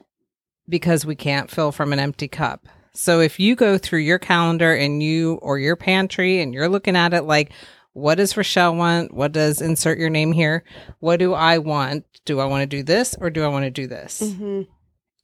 because 0.69 1.05
we 1.05 1.15
can't 1.15 1.51
fill 1.51 1.73
from 1.73 1.93
an 1.93 1.99
empty 1.99 2.27
cup. 2.29 2.67
So 2.95 3.21
if 3.21 3.39
you 3.41 3.55
go 3.57 3.77
through 3.77 3.99
your 4.01 4.19
calendar 4.21 4.73
and 4.73 5.03
you 5.03 5.35
or 5.43 5.59
your 5.59 5.77
pantry 5.77 6.41
and 6.41 6.55
you're 6.55 6.69
looking 6.69 6.97
at 6.97 7.13
it 7.13 7.25
like, 7.25 7.51
what 7.95 8.17
does 8.17 8.35
Rachelle 8.35 8.77
want? 8.77 9.15
What 9.15 9.33
does 9.33 9.61
insert 9.63 9.99
your 9.99 10.11
name 10.11 10.33
here? 10.33 10.63
What 11.01 11.19
do 11.19 11.33
I 11.35 11.59
want? 11.59 12.05
Do 12.27 12.39
I 12.41 12.45
want 12.45 12.63
to 12.63 12.67
do 12.77 12.83
this 12.83 13.17
or 13.21 13.31
do 13.31 13.43
I 13.43 13.49
want 13.49 13.65
to 13.65 13.71
do 13.71 13.87
this? 13.87 14.21
hmm 14.37 14.63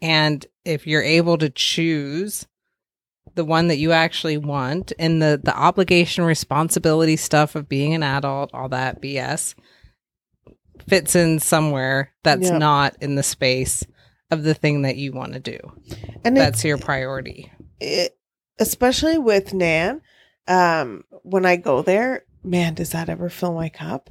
And 0.00 0.46
if 0.64 0.87
you're 0.87 1.02
able 1.02 1.37
to 1.38 1.50
choose 1.50 2.46
the 3.35 3.44
one 3.44 3.68
that 3.68 3.78
you 3.78 3.92
actually 3.92 4.37
want 4.38 4.92
and 4.98 5.20
the 5.22 5.40
the 5.42 5.56
obligation 5.56 6.24
responsibility 6.24 7.16
stuff 7.16 7.54
of 7.54 7.68
being 7.68 7.94
an 7.94 8.02
adult, 8.02 8.50
all 8.54 8.68
that 8.70 9.00
BS 9.02 9.54
fits 10.88 11.14
in 11.14 11.38
somewhere 11.38 12.12
that's 12.22 12.50
Yep. 12.50 12.59
not 12.59 12.96
in 13.00 13.14
the 13.14 13.22
space 13.22 13.85
of 14.30 14.42
the 14.42 14.54
thing 14.54 14.83
that 14.83 14.96
you 14.96 15.12
want 15.12 15.33
to 15.35 15.40
do. 15.40 15.59
And 16.24 16.37
That's 16.37 16.59
it's, 16.59 16.64
your 16.64 16.78
priority. 16.78 17.50
it, 17.80 18.16
especially 18.59 19.18
with 19.18 19.52
Nan, 19.52 20.00
um, 20.48 21.04
when 21.22 21.44
I 21.46 21.56
go 21.56 21.83
there, 21.83 22.24
man, 22.42 22.74
does 22.74 22.90
that 22.90 23.09
ever 23.09 23.29
fill 23.29 23.55
my 23.55 23.68
cup? 23.68 24.11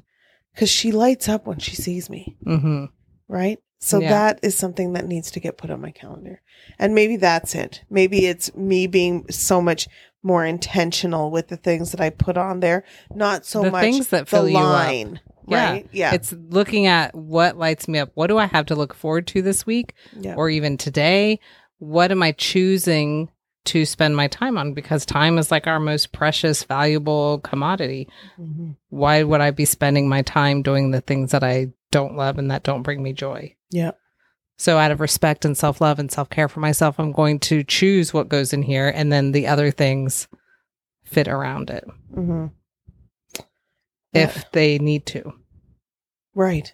Because 0.54 0.70
she 0.70 0.92
lights 0.92 1.30
up 1.30 1.46
when 1.48 1.60
she 1.60 1.76
sees 1.76 2.10
me. 2.10 2.38
hmm 2.44 2.86
right? 3.28 3.60
So 3.78 4.00
Yeah. 4.00 4.10
that 4.10 4.40
is 4.42 4.56
something 4.56 4.94
that 4.94 5.06
needs 5.08 5.30
to 5.32 5.40
get 5.40 5.56
put 5.58 5.70
on 5.70 5.80
my 5.82 5.92
calendar. 5.92 6.42
And 6.80 6.96
maybe 6.96 7.16
that's 7.16 7.54
it. 7.56 7.84
Maybe 7.90 8.26
it's 8.26 8.54
me 8.56 8.88
being 8.88 9.26
so 9.30 9.62
much 9.62 9.88
more 10.24 10.44
intentional 10.46 11.30
with 11.32 11.48
the 11.48 11.56
things 11.58 11.92
that 11.92 12.02
I 12.02 12.10
put 12.10 12.36
on 12.38 12.60
there, 12.60 12.84
not 13.14 13.46
so 13.46 13.62
The 13.64 13.72
much 13.72 13.82
things 13.84 14.08
that 14.10 14.22
the 14.22 14.26
fill 14.26 14.50
you 14.50 14.58
up. 14.58 14.64
line, 14.64 15.20
Yeah. 15.48 15.70
right? 15.72 15.88
Yeah. 15.94 16.14
It's 16.14 16.34
looking 16.34 16.88
at 16.88 17.14
what 17.16 17.58
lights 17.58 17.88
me 17.88 18.00
up. 18.00 18.10
What 18.16 18.28
do 18.28 18.38
I 18.38 18.48
have 18.48 18.66
to 18.66 18.76
look 18.76 18.94
forward 18.96 19.28
to 19.28 19.42
this 19.44 19.66
week 19.66 19.94
yeah. 20.20 20.34
or 20.36 20.50
even 20.50 20.76
today? 20.76 21.40
What 21.78 22.12
am 22.12 22.22
I 22.24 22.32
choosing 22.34 23.30
to 23.70 23.86
spend 23.86 24.16
my 24.16 24.28
time 24.28 24.58
on? 24.58 24.74
Because 24.74 25.06
time 25.06 25.38
is 25.38 25.52
like 25.52 25.66
our 25.68 25.80
most 25.80 26.12
precious, 26.12 26.64
valuable 26.64 27.40
commodity. 27.40 28.08
Mhm. 28.40 28.76
Why 28.90 29.24
would 29.24 29.42
I 29.42 29.52
be 29.52 29.66
spending 29.66 30.08
my 30.10 30.22
time 30.22 30.62
doing 30.62 30.92
the 30.92 31.02
things 31.02 31.32
that 31.32 31.44
I 31.44 31.68
don't 31.92 32.16
love 32.16 32.38
and 32.38 32.52
that 32.52 32.64
don't 32.64 32.84
bring 32.84 33.02
me 33.02 33.14
joy? 33.14 33.56
Yeah. 33.72 33.92
So, 34.58 34.78
out 34.78 34.92
of 34.92 35.00
respect 35.00 35.46
and 35.46 35.58
self 35.58 35.80
love 35.82 36.00
and 36.00 36.12
self 36.12 36.30
care 36.30 36.48
for 36.50 36.60
myself, 36.60 37.00
I'm 37.00 37.12
going 37.12 37.40
to 37.42 37.64
choose 37.64 38.14
what 38.14 38.28
goes 38.30 38.52
in 38.54 38.62
here 38.64 38.90
and 38.90 39.12
then 39.12 39.32
the 39.32 39.48
other 39.48 39.72
things 39.72 40.28
fit 41.06 41.28
around 41.28 41.70
it 41.70 41.86
Mhm. 42.16 42.52
if 44.14 44.50
they 44.52 44.78
need 44.80 45.06
to. 45.08 45.34
Right. 46.36 46.72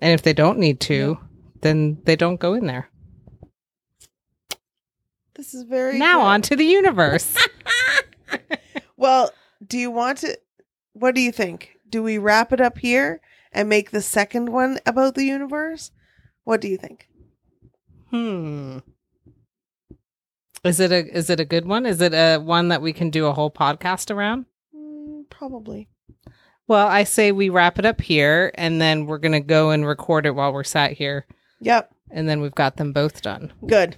And 0.00 0.12
if 0.12 0.22
they 0.22 0.32
don't 0.32 0.58
need 0.58 0.80
to, 0.80 1.18
then 1.62 2.00
they 2.04 2.16
don't 2.16 2.40
go 2.40 2.54
in 2.54 2.66
there. 2.66 2.89
This 5.34 5.54
is 5.54 5.62
very 5.64 5.98
now 5.98 6.18
good. 6.18 6.24
on 6.26 6.42
to 6.42 6.56
the 6.56 6.64
universe. 6.64 7.36
Well, 8.96 9.30
do 9.66 9.78
you 9.78 9.90
want 9.90 10.18
to 10.18 10.38
what 10.92 11.14
do 11.14 11.22
you 11.22 11.32
think? 11.32 11.70
Do 11.88 12.02
we 12.02 12.18
wrap 12.18 12.52
it 12.52 12.60
up 12.60 12.76
here 12.78 13.22
and 13.50 13.66
make 13.68 13.90
the 13.90 14.02
second 14.02 14.50
one 14.50 14.78
about 14.84 15.14
the 15.14 15.24
universe? 15.24 15.90
What 16.44 16.60
do 16.60 16.68
you 16.68 16.76
think? 16.76 17.08
hmm. 18.10 18.78
Is 20.62 20.80
it 20.80 20.92
a 20.92 21.16
is 21.16 21.30
it 21.30 21.40
a 21.40 21.46
good 21.46 21.64
one? 21.66 21.86
Is 21.86 22.02
it 22.02 22.12
a 22.12 22.36
one 22.38 22.68
that 22.68 22.82
we 22.82 22.92
can 22.92 23.08
do 23.08 23.24
a 23.26 23.32
whole 23.32 23.50
podcast 23.50 24.10
around? 24.14 24.44
Mm, 24.76 25.22
probably. 25.30 25.88
Well, 26.68 26.86
I 26.86 27.04
say 27.04 27.32
we 27.32 27.48
wrap 27.48 27.78
it 27.78 27.86
up 27.86 28.02
here 28.02 28.52
and 28.54 28.80
then 28.82 29.06
we're 29.06 29.18
going 29.18 29.32
to 29.32 29.40
go 29.40 29.70
and 29.70 29.86
record 29.86 30.26
it 30.26 30.34
while 30.34 30.52
we're 30.52 30.62
sat 30.62 30.92
here 30.92 31.26
Yep. 31.62 31.90
and 32.10 32.28
then 32.28 32.42
we've 32.42 32.54
got 32.54 32.76
them 32.76 32.92
both 32.92 33.22
done. 33.22 33.50
Good. 33.66 33.96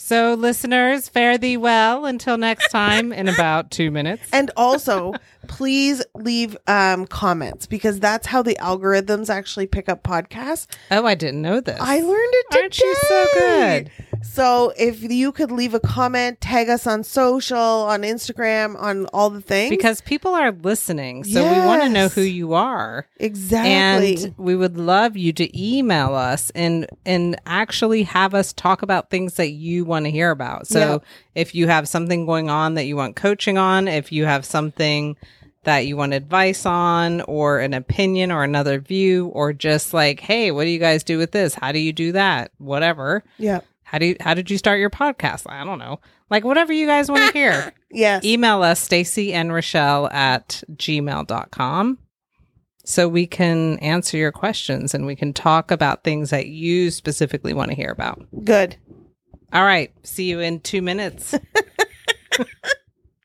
So, 0.00 0.34
listeners, 0.34 1.08
fare 1.08 1.38
thee 1.38 1.56
well 1.56 2.06
until 2.06 2.38
next 2.38 2.70
time 2.70 3.12
in 3.12 3.28
about 3.28 3.72
2 3.72 3.90
minutes. 3.90 4.22
And 4.32 4.50
also, 4.56 5.12
please 5.48 6.04
leave 6.14 6.56
um, 6.66 7.06
comments 7.06 7.66
because 7.66 7.98
that's 7.98 8.26
how 8.28 8.42
the 8.42 8.56
algorithms 8.60 9.28
actually 9.28 9.66
pick 9.66 9.88
up 9.88 10.02
podcasts. 10.04 10.66
Oh, 10.90 11.04
I 11.06 11.14
didn't 11.14 11.42
know 11.42 11.60
this. 11.60 11.80
I 11.80 12.00
learned 12.00 12.34
it 12.34 12.46
today. 12.50 12.60
Aren't 12.60 12.78
you 12.78 12.96
so 13.08 13.26
good? 13.38 13.90
So 14.22 14.72
if 14.76 15.02
you 15.02 15.32
could 15.32 15.50
leave 15.50 15.74
a 15.74 15.80
comment, 15.80 16.40
tag 16.40 16.68
us 16.68 16.86
on 16.86 17.04
social, 17.04 17.58
on 17.58 18.02
Instagram, 18.02 18.80
on 18.80 19.06
all 19.06 19.30
the 19.30 19.40
things. 19.40 19.70
Because 19.70 20.00
people 20.00 20.34
are 20.34 20.52
listening. 20.52 21.24
So 21.24 21.42
we 21.42 21.66
want 21.66 21.82
to 21.82 21.88
know 21.88 22.08
who 22.08 22.22
you 22.22 22.54
are. 22.54 23.06
exactly. 23.16 24.24
And 24.24 24.34
we 24.36 24.56
would 24.56 24.76
love 24.76 25.16
you 25.16 25.32
to 25.34 25.60
email 25.60 26.14
us 26.14 26.50
and 26.50 26.86
and 27.06 27.40
actually 27.46 28.02
have 28.04 28.34
us 28.34 28.52
talk 28.52 28.82
about 28.82 29.10
things 29.10 29.34
that 29.34 29.50
you 29.50 29.84
want 29.84 30.04
to 30.06 30.10
hear 30.10 30.30
about. 30.30 30.66
So 30.66 31.02
if 31.34 31.54
you 31.54 31.68
have 31.68 31.88
something 31.88 32.26
going 32.26 32.50
on 32.50 32.74
that 32.74 32.84
you 32.84 32.96
want 32.96 33.16
coaching 33.16 33.58
on, 33.58 33.88
if 33.88 34.12
you 34.12 34.24
have 34.24 34.44
something 34.44 35.16
that 35.68 35.86
you 35.86 35.98
want 35.98 36.14
advice 36.14 36.64
on 36.64 37.20
or 37.22 37.58
an 37.58 37.74
opinion 37.74 38.32
or 38.32 38.42
another 38.42 38.80
view 38.80 39.26
or 39.28 39.52
just 39.52 39.92
like, 39.92 40.18
hey, 40.18 40.50
what 40.50 40.64
do 40.64 40.70
you 40.70 40.78
guys 40.78 41.04
do 41.04 41.18
with 41.18 41.32
this? 41.32 41.52
How 41.52 41.72
do 41.72 41.78
you 41.78 41.92
do 41.92 42.12
that? 42.12 42.52
Whatever. 42.56 43.22
yeah. 43.36 43.60
How 43.82 43.96
do 43.98 44.06
you 44.06 44.16
how 44.20 44.32
did 44.34 44.50
you 44.50 44.56
start 44.58 44.80
your 44.80 44.90
podcast? 44.90 45.44
I 45.50 45.64
don't 45.64 45.78
know. 45.78 46.00
Like 46.30 46.44
whatever 46.44 46.72
you 46.74 46.86
guys 46.86 47.10
want 47.10 47.26
to 47.26 47.32
hear. 47.38 47.72
Yes. 47.90 48.22
email 48.22 48.62
us 48.62 48.80
stacey 48.80 49.32
and 49.32 49.50
rachelle 49.50 50.12
at 50.12 50.62
gmail.com 50.74 51.98
so 52.84 53.08
we 53.08 53.26
can 53.26 53.78
answer 53.78 54.18
your 54.18 54.30
questions 54.30 54.92
and 54.92 55.06
we 55.06 55.16
can 55.16 55.32
talk 55.32 55.70
about 55.70 56.04
things 56.04 56.28
that 56.28 56.48
you 56.48 56.90
specifically 56.90 57.54
want 57.54 57.70
to 57.70 57.74
hear 57.74 57.90
about 57.90 58.26
Good. 58.44 58.76
all 59.54 59.64
right 59.64 59.90
see 60.02 60.24
you 60.28 60.40
in 60.40 60.60
two 60.60 60.82
minutes 60.82 61.34